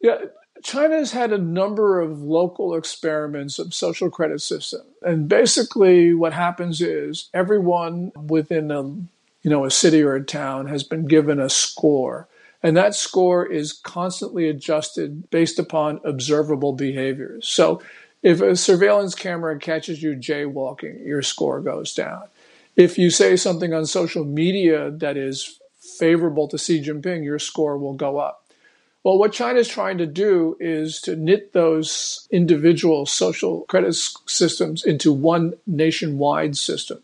yeah 0.00 0.16
China's 0.62 1.12
had 1.12 1.32
a 1.32 1.38
number 1.38 2.00
of 2.00 2.20
local 2.20 2.74
experiments 2.74 3.58
of 3.58 3.72
social 3.72 4.10
credit 4.10 4.42
system. 4.42 4.82
And 5.00 5.26
basically 5.26 6.12
what 6.12 6.34
happens 6.34 6.82
is 6.82 7.30
everyone 7.32 8.12
within 8.14 8.70
a 8.70 8.82
you 9.42 9.50
know, 9.50 9.64
a 9.64 9.70
city 9.70 10.02
or 10.02 10.14
a 10.14 10.24
town 10.24 10.66
has 10.66 10.82
been 10.82 11.06
given 11.06 11.40
a 11.40 11.48
score. 11.48 12.28
And 12.62 12.76
that 12.76 12.94
score 12.94 13.46
is 13.46 13.72
constantly 13.72 14.48
adjusted 14.48 15.30
based 15.30 15.58
upon 15.58 16.00
observable 16.04 16.74
behaviors. 16.74 17.48
So 17.48 17.80
if 18.22 18.42
a 18.42 18.54
surveillance 18.54 19.14
camera 19.14 19.58
catches 19.58 20.02
you 20.02 20.14
jaywalking, 20.14 21.06
your 21.06 21.22
score 21.22 21.60
goes 21.60 21.94
down. 21.94 22.24
If 22.76 22.98
you 22.98 23.10
say 23.10 23.36
something 23.36 23.74
on 23.74 23.86
social 23.86 24.24
media 24.24 24.90
that 24.90 25.16
is 25.16 25.60
favorable 25.98 26.48
to 26.48 26.58
Xi 26.58 26.82
Jinping, 26.82 27.24
your 27.24 27.38
score 27.38 27.76
will 27.76 27.94
go 27.94 28.18
up. 28.18 28.46
Well, 29.02 29.18
what 29.18 29.32
China 29.32 29.58
is 29.58 29.68
trying 29.68 29.96
to 29.98 30.06
do 30.06 30.56
is 30.60 31.00
to 31.02 31.16
knit 31.16 31.52
those 31.52 32.28
individual 32.30 33.06
social 33.06 33.62
credit 33.62 33.94
systems 33.94 34.84
into 34.84 35.12
one 35.12 35.54
nationwide 35.66 36.56
system. 36.56 37.02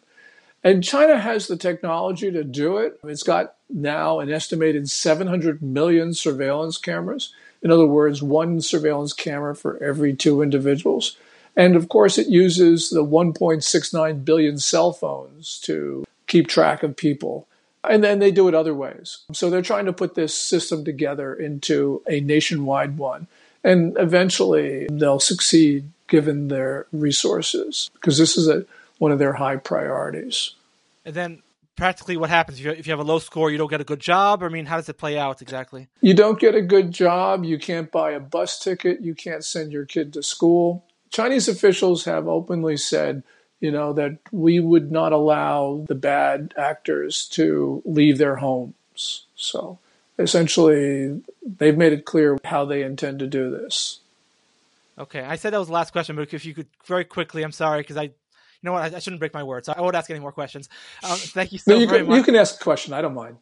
And 0.62 0.84
China 0.84 1.18
has 1.18 1.46
the 1.46 1.56
technology 1.56 2.30
to 2.30 2.44
do 2.44 2.76
it. 2.76 2.98
It's 3.04 3.22
got 3.22 3.54
now 3.70 4.20
an 4.20 4.30
estimated 4.30 4.90
700 4.90 5.62
million 5.62 6.12
surveillance 6.12 6.76
cameras. 6.76 7.32
In 7.62 7.70
other 7.70 7.86
words, 7.86 8.22
one 8.22 8.60
surveillance 8.60 9.12
camera 9.12 9.56
for 9.56 9.82
every 9.82 10.14
two 10.14 10.42
individuals. 10.42 11.16
And 11.56 11.74
of 11.74 11.88
course, 11.88 12.18
it 12.18 12.28
uses 12.28 12.90
the 12.90 13.04
1.69 13.04 14.24
billion 14.24 14.58
cell 14.58 14.92
phones 14.92 15.58
to 15.60 16.04
keep 16.26 16.48
track 16.48 16.82
of 16.82 16.96
people. 16.96 17.48
And 17.82 18.04
then 18.04 18.18
they 18.18 18.30
do 18.30 18.48
it 18.48 18.54
other 18.54 18.74
ways. 18.74 19.20
So 19.32 19.48
they're 19.48 19.62
trying 19.62 19.86
to 19.86 19.92
put 19.92 20.14
this 20.14 20.34
system 20.34 20.84
together 20.84 21.32
into 21.34 22.02
a 22.08 22.20
nationwide 22.20 22.98
one. 22.98 23.26
And 23.64 23.96
eventually 23.98 24.86
they'll 24.90 25.20
succeed 25.20 25.90
given 26.08 26.48
their 26.48 26.86
resources 26.92 27.90
because 27.94 28.18
this 28.18 28.36
is 28.36 28.48
a, 28.48 28.64
one 28.98 29.12
of 29.12 29.18
their 29.18 29.34
high 29.34 29.56
priorities. 29.56 30.52
And 31.04 31.14
then 31.14 31.42
practically 31.76 32.16
what 32.16 32.30
happens 32.30 32.58
if 32.58 32.64
you, 32.64 32.70
if 32.72 32.86
you 32.86 32.92
have 32.92 33.00
a 33.00 33.04
low 33.04 33.18
score 33.18 33.50
you 33.50 33.58
don't 33.58 33.68
get 33.68 33.82
a 33.82 33.84
good 33.84 34.00
job 34.00 34.42
i 34.42 34.48
mean 34.48 34.64
how 34.64 34.76
does 34.76 34.88
it 34.88 34.96
play 34.96 35.18
out 35.18 35.42
exactly 35.42 35.88
you 36.00 36.14
don't 36.14 36.40
get 36.40 36.54
a 36.54 36.62
good 36.62 36.90
job 36.90 37.44
you 37.44 37.58
can't 37.58 37.92
buy 37.92 38.12
a 38.12 38.18
bus 38.18 38.58
ticket 38.58 39.02
you 39.02 39.14
can't 39.14 39.44
send 39.44 39.70
your 39.70 39.84
kid 39.84 40.10
to 40.10 40.22
school 40.22 40.85
chinese 41.10 41.48
officials 41.48 42.04
have 42.04 42.28
openly 42.28 42.76
said 42.76 43.22
you 43.60 43.70
know 43.70 43.92
that 43.92 44.18
we 44.32 44.60
would 44.60 44.90
not 44.90 45.12
allow 45.12 45.84
the 45.88 45.94
bad 45.94 46.52
actors 46.56 47.26
to 47.28 47.82
leave 47.84 48.18
their 48.18 48.36
homes 48.36 49.24
so 49.34 49.78
essentially 50.18 51.22
they've 51.44 51.78
made 51.78 51.92
it 51.92 52.04
clear 52.04 52.38
how 52.44 52.64
they 52.64 52.82
intend 52.82 53.18
to 53.18 53.26
do 53.26 53.50
this 53.50 54.00
okay 54.98 55.20
i 55.20 55.36
said 55.36 55.52
that 55.52 55.58
was 55.58 55.68
the 55.68 55.74
last 55.74 55.92
question 55.92 56.16
but 56.16 56.32
if 56.32 56.44
you 56.44 56.54
could 56.54 56.68
very 56.84 57.04
quickly 57.04 57.42
i'm 57.42 57.52
sorry 57.52 57.80
because 57.80 57.96
i 57.96 58.10
you 58.62 58.68
know 58.68 58.72
what? 58.72 58.92
I, 58.92 58.96
I, 58.96 58.98
shouldn't 59.00 59.20
break 59.20 59.34
my 59.34 59.42
word, 59.42 59.64
so 59.64 59.74
I 59.76 59.80
won't 59.80 59.94
ask 59.94 60.10
any 60.10 60.18
more 60.18 60.32
questions. 60.32 60.68
Um, 61.04 61.16
thank 61.16 61.52
you 61.52 61.58
so 61.58 61.72
no, 61.72 61.78
you 61.78 61.86
very 61.86 62.00
can, 62.00 62.08
much. 62.08 62.16
You 62.16 62.24
can 62.24 62.36
ask 62.36 62.60
a 62.60 62.64
question. 62.64 62.94
I 62.94 63.00
don't 63.00 63.14
mind. 63.14 63.36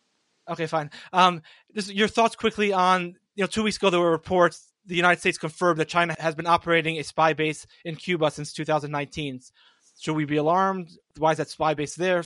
Okay, 0.51 0.67
fine. 0.67 0.91
Um, 1.13 1.43
this, 1.73 1.91
your 1.91 2.09
thoughts 2.09 2.37
quickly 2.37 2.73
on 2.73 3.17
you 3.35 3.43
know 3.43 3.47
two 3.47 3.63
weeks 3.63 3.77
ago 3.77 3.91
there 3.91 4.01
were 4.01 4.11
reports 4.11 4.67
the 4.87 4.97
United 4.97 5.21
States 5.21 5.39
confirmed 5.39 5.81
that 5.81 5.89
China 5.89 6.15
has 6.19 6.35
been 6.35 6.47
operating 6.47 6.99
a 6.99 7.05
spy 7.05 7.33
base 7.33 7.67
in 7.85 7.97
Cuba 7.97 8.31
since 8.31 8.53
2019. 8.53 9.41
Should 10.01 10.15
we 10.15 10.25
be 10.25 10.37
alarmed? 10.37 10.91
Why 11.19 11.33
is 11.33 11.39
that 11.39 11.49
spy 11.49 11.75
base 11.75 11.95
there? 11.95 12.25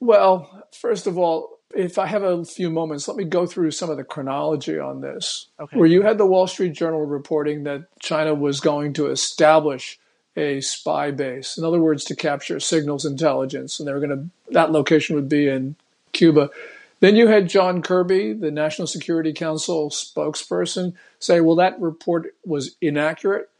Well, 0.00 0.66
first 0.72 1.06
of 1.06 1.16
all, 1.18 1.58
if 1.74 1.98
I 1.98 2.06
have 2.06 2.22
a 2.22 2.44
few 2.44 2.70
moments, 2.70 3.08
let 3.08 3.16
me 3.16 3.24
go 3.24 3.46
through 3.46 3.72
some 3.72 3.90
of 3.90 3.96
the 3.96 4.04
chronology 4.04 4.78
on 4.78 5.00
this. 5.00 5.48
Okay. 5.58 5.76
Where 5.76 5.88
you 5.88 6.02
had 6.02 6.18
the 6.18 6.26
Wall 6.26 6.46
Street 6.46 6.72
Journal 6.72 7.04
reporting 7.04 7.64
that 7.64 7.86
China 8.00 8.34
was 8.34 8.60
going 8.60 8.92
to 8.94 9.06
establish 9.06 9.98
a 10.36 10.60
spy 10.60 11.10
base. 11.10 11.56
In 11.56 11.64
other 11.64 11.80
words, 11.80 12.04
to 12.04 12.16
capture 12.16 12.60
signals 12.60 13.04
intelligence, 13.04 13.78
and 13.78 13.88
they 13.88 13.92
were 13.92 14.00
going 14.00 14.10
to 14.10 14.52
that 14.52 14.70
location 14.70 15.16
would 15.16 15.28
be 15.28 15.48
in 15.48 15.76
Cuba. 16.12 16.50
Then 17.00 17.16
you 17.16 17.28
had 17.28 17.48
John 17.48 17.82
Kirby, 17.82 18.32
the 18.32 18.50
National 18.50 18.86
Security 18.86 19.32
Council 19.32 19.90
spokesperson, 19.90 20.94
say, 21.18 21.40
"Well, 21.40 21.56
that 21.56 21.80
report 21.80 22.34
was 22.44 22.76
inaccurate." 22.80 23.50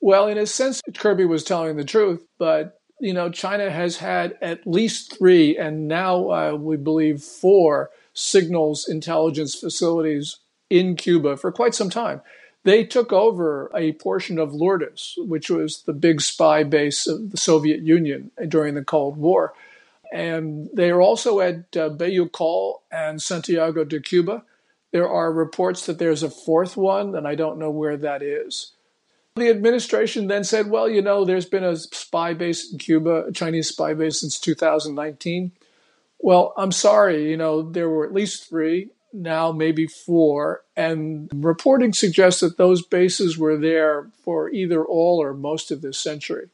Well, 0.00 0.26
in 0.26 0.38
a 0.38 0.46
sense, 0.46 0.80
Kirby 0.94 1.26
was 1.26 1.44
telling 1.44 1.76
the 1.76 1.84
truth, 1.84 2.24
but 2.38 2.80
you 2.98 3.12
know, 3.12 3.30
China 3.30 3.70
has 3.70 3.96
had 3.96 4.38
at 4.40 4.66
least 4.66 5.18
three, 5.18 5.56
and 5.58 5.88
now 5.88 6.30
uh, 6.30 6.52
we 6.54 6.76
believe 6.76 7.20
four 7.20 7.90
signals 8.14 8.88
intelligence 8.88 9.54
facilities 9.54 10.38
in 10.70 10.96
Cuba 10.96 11.36
for 11.36 11.50
quite 11.50 11.74
some 11.74 11.90
time. 11.90 12.20
They 12.64 12.84
took 12.84 13.12
over 13.12 13.70
a 13.74 13.92
portion 13.94 14.38
of 14.38 14.54
Lourdes, 14.54 15.14
which 15.18 15.50
was 15.50 15.82
the 15.82 15.92
big 15.92 16.20
spy 16.20 16.62
base 16.62 17.08
of 17.08 17.32
the 17.32 17.36
Soviet 17.36 17.80
Union 17.80 18.30
during 18.46 18.74
the 18.74 18.84
Cold 18.84 19.16
War. 19.16 19.52
And 20.12 20.68
they 20.74 20.90
are 20.90 21.00
also 21.00 21.40
at 21.40 21.76
uh, 21.76 21.88
Bejucal 21.90 22.80
and 22.90 23.20
Santiago 23.20 23.84
de 23.84 24.00
Cuba. 24.00 24.44
There 24.92 25.08
are 25.08 25.32
reports 25.32 25.86
that 25.86 25.98
there's 25.98 26.22
a 26.22 26.30
fourth 26.30 26.76
one, 26.76 27.14
and 27.14 27.26
I 27.26 27.34
don't 27.34 27.58
know 27.58 27.70
where 27.70 27.96
that 27.96 28.22
is. 28.22 28.72
The 29.36 29.48
administration 29.48 30.26
then 30.26 30.44
said, 30.44 30.68
well, 30.68 30.88
you 30.88 31.00
know, 31.00 31.24
there's 31.24 31.46
been 31.46 31.64
a 31.64 31.76
spy 31.76 32.34
base 32.34 32.70
in 32.70 32.78
Cuba, 32.78 33.24
a 33.28 33.32
Chinese 33.32 33.68
spy 33.68 33.94
base 33.94 34.20
since 34.20 34.38
2019. 34.38 35.52
Well, 36.18 36.52
I'm 36.58 36.72
sorry, 36.72 37.30
you 37.30 37.38
know, 37.38 37.62
there 37.62 37.88
were 37.88 38.04
at 38.04 38.12
least 38.12 38.48
three 38.48 38.90
now 39.12 39.52
maybe 39.52 39.86
four, 39.86 40.62
and 40.76 41.28
reporting 41.34 41.92
suggests 41.92 42.40
that 42.40 42.56
those 42.56 42.84
bases 42.84 43.36
were 43.36 43.56
there 43.56 44.08
for 44.24 44.50
either 44.50 44.84
all 44.84 45.22
or 45.22 45.34
most 45.34 45.70
of 45.70 45.82
this 45.82 45.98
century. 45.98 46.48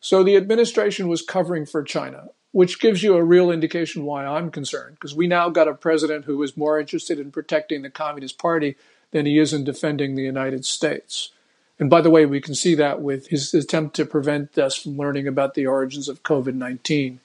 So 0.00 0.22
the 0.22 0.36
administration 0.36 1.08
was 1.08 1.22
covering 1.22 1.64
for 1.64 1.82
China, 1.82 2.28
which 2.54 2.78
gives 2.78 3.02
you 3.02 3.16
a 3.16 3.24
real 3.24 3.50
indication 3.50 4.04
why 4.04 4.24
I'm 4.24 4.48
concerned, 4.48 4.94
because 4.94 5.12
we 5.12 5.26
now 5.26 5.48
got 5.48 5.66
a 5.66 5.74
president 5.74 6.24
who 6.24 6.40
is 6.44 6.56
more 6.56 6.78
interested 6.78 7.18
in 7.18 7.32
protecting 7.32 7.82
the 7.82 7.90
Communist 7.90 8.38
Party 8.38 8.76
than 9.10 9.26
he 9.26 9.40
is 9.40 9.52
in 9.52 9.64
defending 9.64 10.14
the 10.14 10.22
United 10.22 10.64
States. 10.64 11.32
And 11.80 11.90
by 11.90 12.00
the 12.00 12.10
way, 12.10 12.26
we 12.26 12.40
can 12.40 12.54
see 12.54 12.76
that 12.76 13.02
with 13.02 13.26
his 13.26 13.52
attempt 13.54 13.96
to 13.96 14.06
prevent 14.06 14.56
us 14.56 14.76
from 14.76 14.96
learning 14.96 15.26
about 15.26 15.54
the 15.54 15.66
origins 15.66 16.08
of 16.08 16.22
COVID 16.22 16.54
19. 16.54 17.18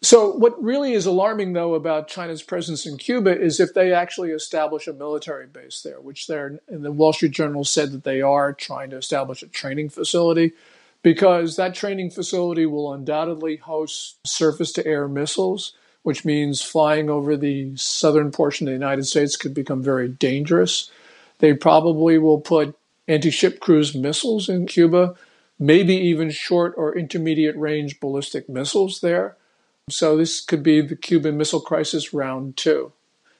So, 0.00 0.30
what 0.30 0.62
really 0.62 0.94
is 0.94 1.04
alarming, 1.04 1.52
though, 1.52 1.74
about 1.74 2.08
China's 2.08 2.42
presence 2.42 2.86
in 2.86 2.96
Cuba 2.96 3.38
is 3.38 3.60
if 3.60 3.74
they 3.74 3.92
actually 3.92 4.30
establish 4.30 4.88
a 4.88 4.94
military 4.94 5.46
base 5.46 5.82
there, 5.82 6.00
which 6.00 6.28
they're, 6.28 6.60
in 6.66 6.80
the 6.80 6.92
Wall 6.92 7.12
Street 7.12 7.32
Journal 7.32 7.62
said 7.62 7.92
that 7.92 8.04
they 8.04 8.22
are 8.22 8.54
trying 8.54 8.88
to 8.88 8.96
establish 8.96 9.42
a 9.42 9.48
training 9.48 9.90
facility, 9.90 10.52
because 11.02 11.56
that 11.56 11.74
training 11.74 12.10
facility 12.10 12.66
will 12.66 12.92
undoubtedly 12.92 13.56
host 13.56 14.18
surface 14.26 14.72
to 14.72 14.86
air 14.86 15.08
missiles, 15.08 15.72
which 16.02 16.24
means 16.24 16.62
flying 16.62 17.08
over 17.08 17.36
the 17.36 17.76
southern 17.76 18.30
portion 18.30 18.66
of 18.66 18.72
the 18.72 18.76
United 18.76 19.04
States 19.06 19.36
could 19.36 19.54
become 19.54 19.82
very 19.82 20.08
dangerous. 20.08 20.90
They 21.38 21.54
probably 21.54 22.18
will 22.18 22.40
put 22.40 22.76
anti 23.06 23.30
ship 23.30 23.60
cruise 23.60 23.94
missiles 23.94 24.48
in 24.48 24.66
Cuba, 24.66 25.14
maybe 25.58 25.94
even 25.94 26.30
short 26.30 26.74
or 26.76 26.96
intermediate 26.96 27.56
range 27.56 28.00
ballistic 28.00 28.48
missiles 28.48 29.00
there. 29.00 29.36
So 29.90 30.16
this 30.16 30.40
could 30.40 30.62
be 30.62 30.80
the 30.80 30.96
Cuban 30.96 31.38
Missile 31.38 31.60
Crisis 31.60 32.12
round 32.12 32.56
two. 32.56 32.92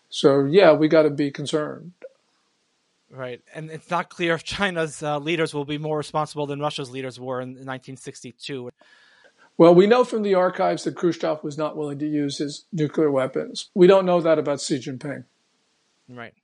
So 0.09 0.45
yeah, 0.45 0.73
we 0.73 0.89
got 0.89 1.03
to 1.03 1.11
be 1.11 1.31
concerned. 1.31 1.93
Right, 3.11 3.41
and 3.55 3.71
it's 3.71 3.91
not 3.91 4.11
clear 4.11 4.35
if 4.35 4.45
China's 4.45 5.03
uh, 5.03 5.19
leaders 5.19 5.55
will 5.55 5.65
be 5.65 5.79
more 5.79 5.97
responsible 5.97 6.47
than 6.47 6.61
Russia's 6.61 6.91
leaders 6.91 7.19
were 7.19 7.41
in 7.41 7.51
1962. 7.51 8.71
Well, 9.57 9.75
we 9.75 9.87
know 9.87 10.05
from 10.05 10.23
the 10.23 10.35
archives 10.35 10.85
that 10.85 10.95
Khrushchev 10.95 11.43
was 11.43 11.57
not 11.57 11.77
willing 11.77 11.99
to 12.01 12.07
use 12.07 12.39
his 12.39 12.67
nuclear 12.71 13.11
weapons. 13.11 13.71
We 13.75 13.87
don't 13.87 14.07
know 14.07 14.21
that 14.21 14.39
about 14.39 14.61
Xi 14.61 14.79
Jinping. 14.79 15.25
Right. 16.09 16.35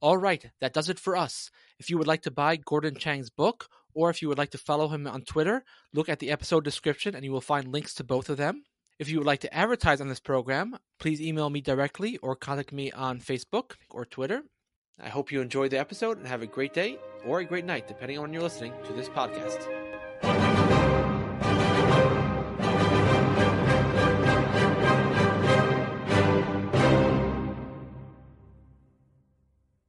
All 0.00 0.16
right, 0.16 0.50
that 0.60 0.72
does 0.72 0.88
it 0.88 0.98
for 0.98 1.16
us. 1.16 1.50
If 1.78 1.88
you 1.88 1.98
would 1.98 2.06
like 2.06 2.22
to 2.22 2.30
buy 2.30 2.56
Gordon 2.56 2.96
Chang's 2.96 3.30
book, 3.30 3.68
or 3.94 4.10
if 4.10 4.22
you 4.22 4.28
would 4.28 4.38
like 4.38 4.50
to 4.50 4.58
follow 4.58 4.88
him 4.88 5.06
on 5.06 5.22
Twitter, 5.22 5.64
look 5.92 6.08
at 6.08 6.18
the 6.18 6.30
episode 6.30 6.64
description 6.64 7.14
and 7.14 7.24
you 7.24 7.32
will 7.32 7.40
find 7.40 7.68
links 7.68 7.94
to 7.94 8.04
both 8.04 8.28
of 8.28 8.36
them. 8.36 8.64
If 8.98 9.08
you 9.08 9.18
would 9.18 9.26
like 9.26 9.40
to 9.40 9.54
advertise 9.54 10.00
on 10.00 10.08
this 10.08 10.20
program, 10.20 10.76
please 10.98 11.22
email 11.22 11.48
me 11.48 11.60
directly 11.60 12.18
or 12.18 12.36
contact 12.36 12.72
me 12.72 12.90
on 12.92 13.18
Facebook 13.18 13.72
or 13.88 14.04
Twitter. 14.04 14.42
I 15.02 15.08
hope 15.08 15.32
you 15.32 15.40
enjoyed 15.40 15.70
the 15.70 15.78
episode 15.78 16.18
and 16.18 16.26
have 16.26 16.42
a 16.42 16.46
great 16.46 16.74
day 16.74 16.98
or 17.24 17.40
a 17.40 17.44
great 17.44 17.64
night, 17.64 17.88
depending 17.88 18.18
on 18.18 18.22
when 18.22 18.32
you're 18.32 18.42
listening 18.42 18.72
to 18.86 18.92
this 18.92 19.08
podcast. 19.08 19.89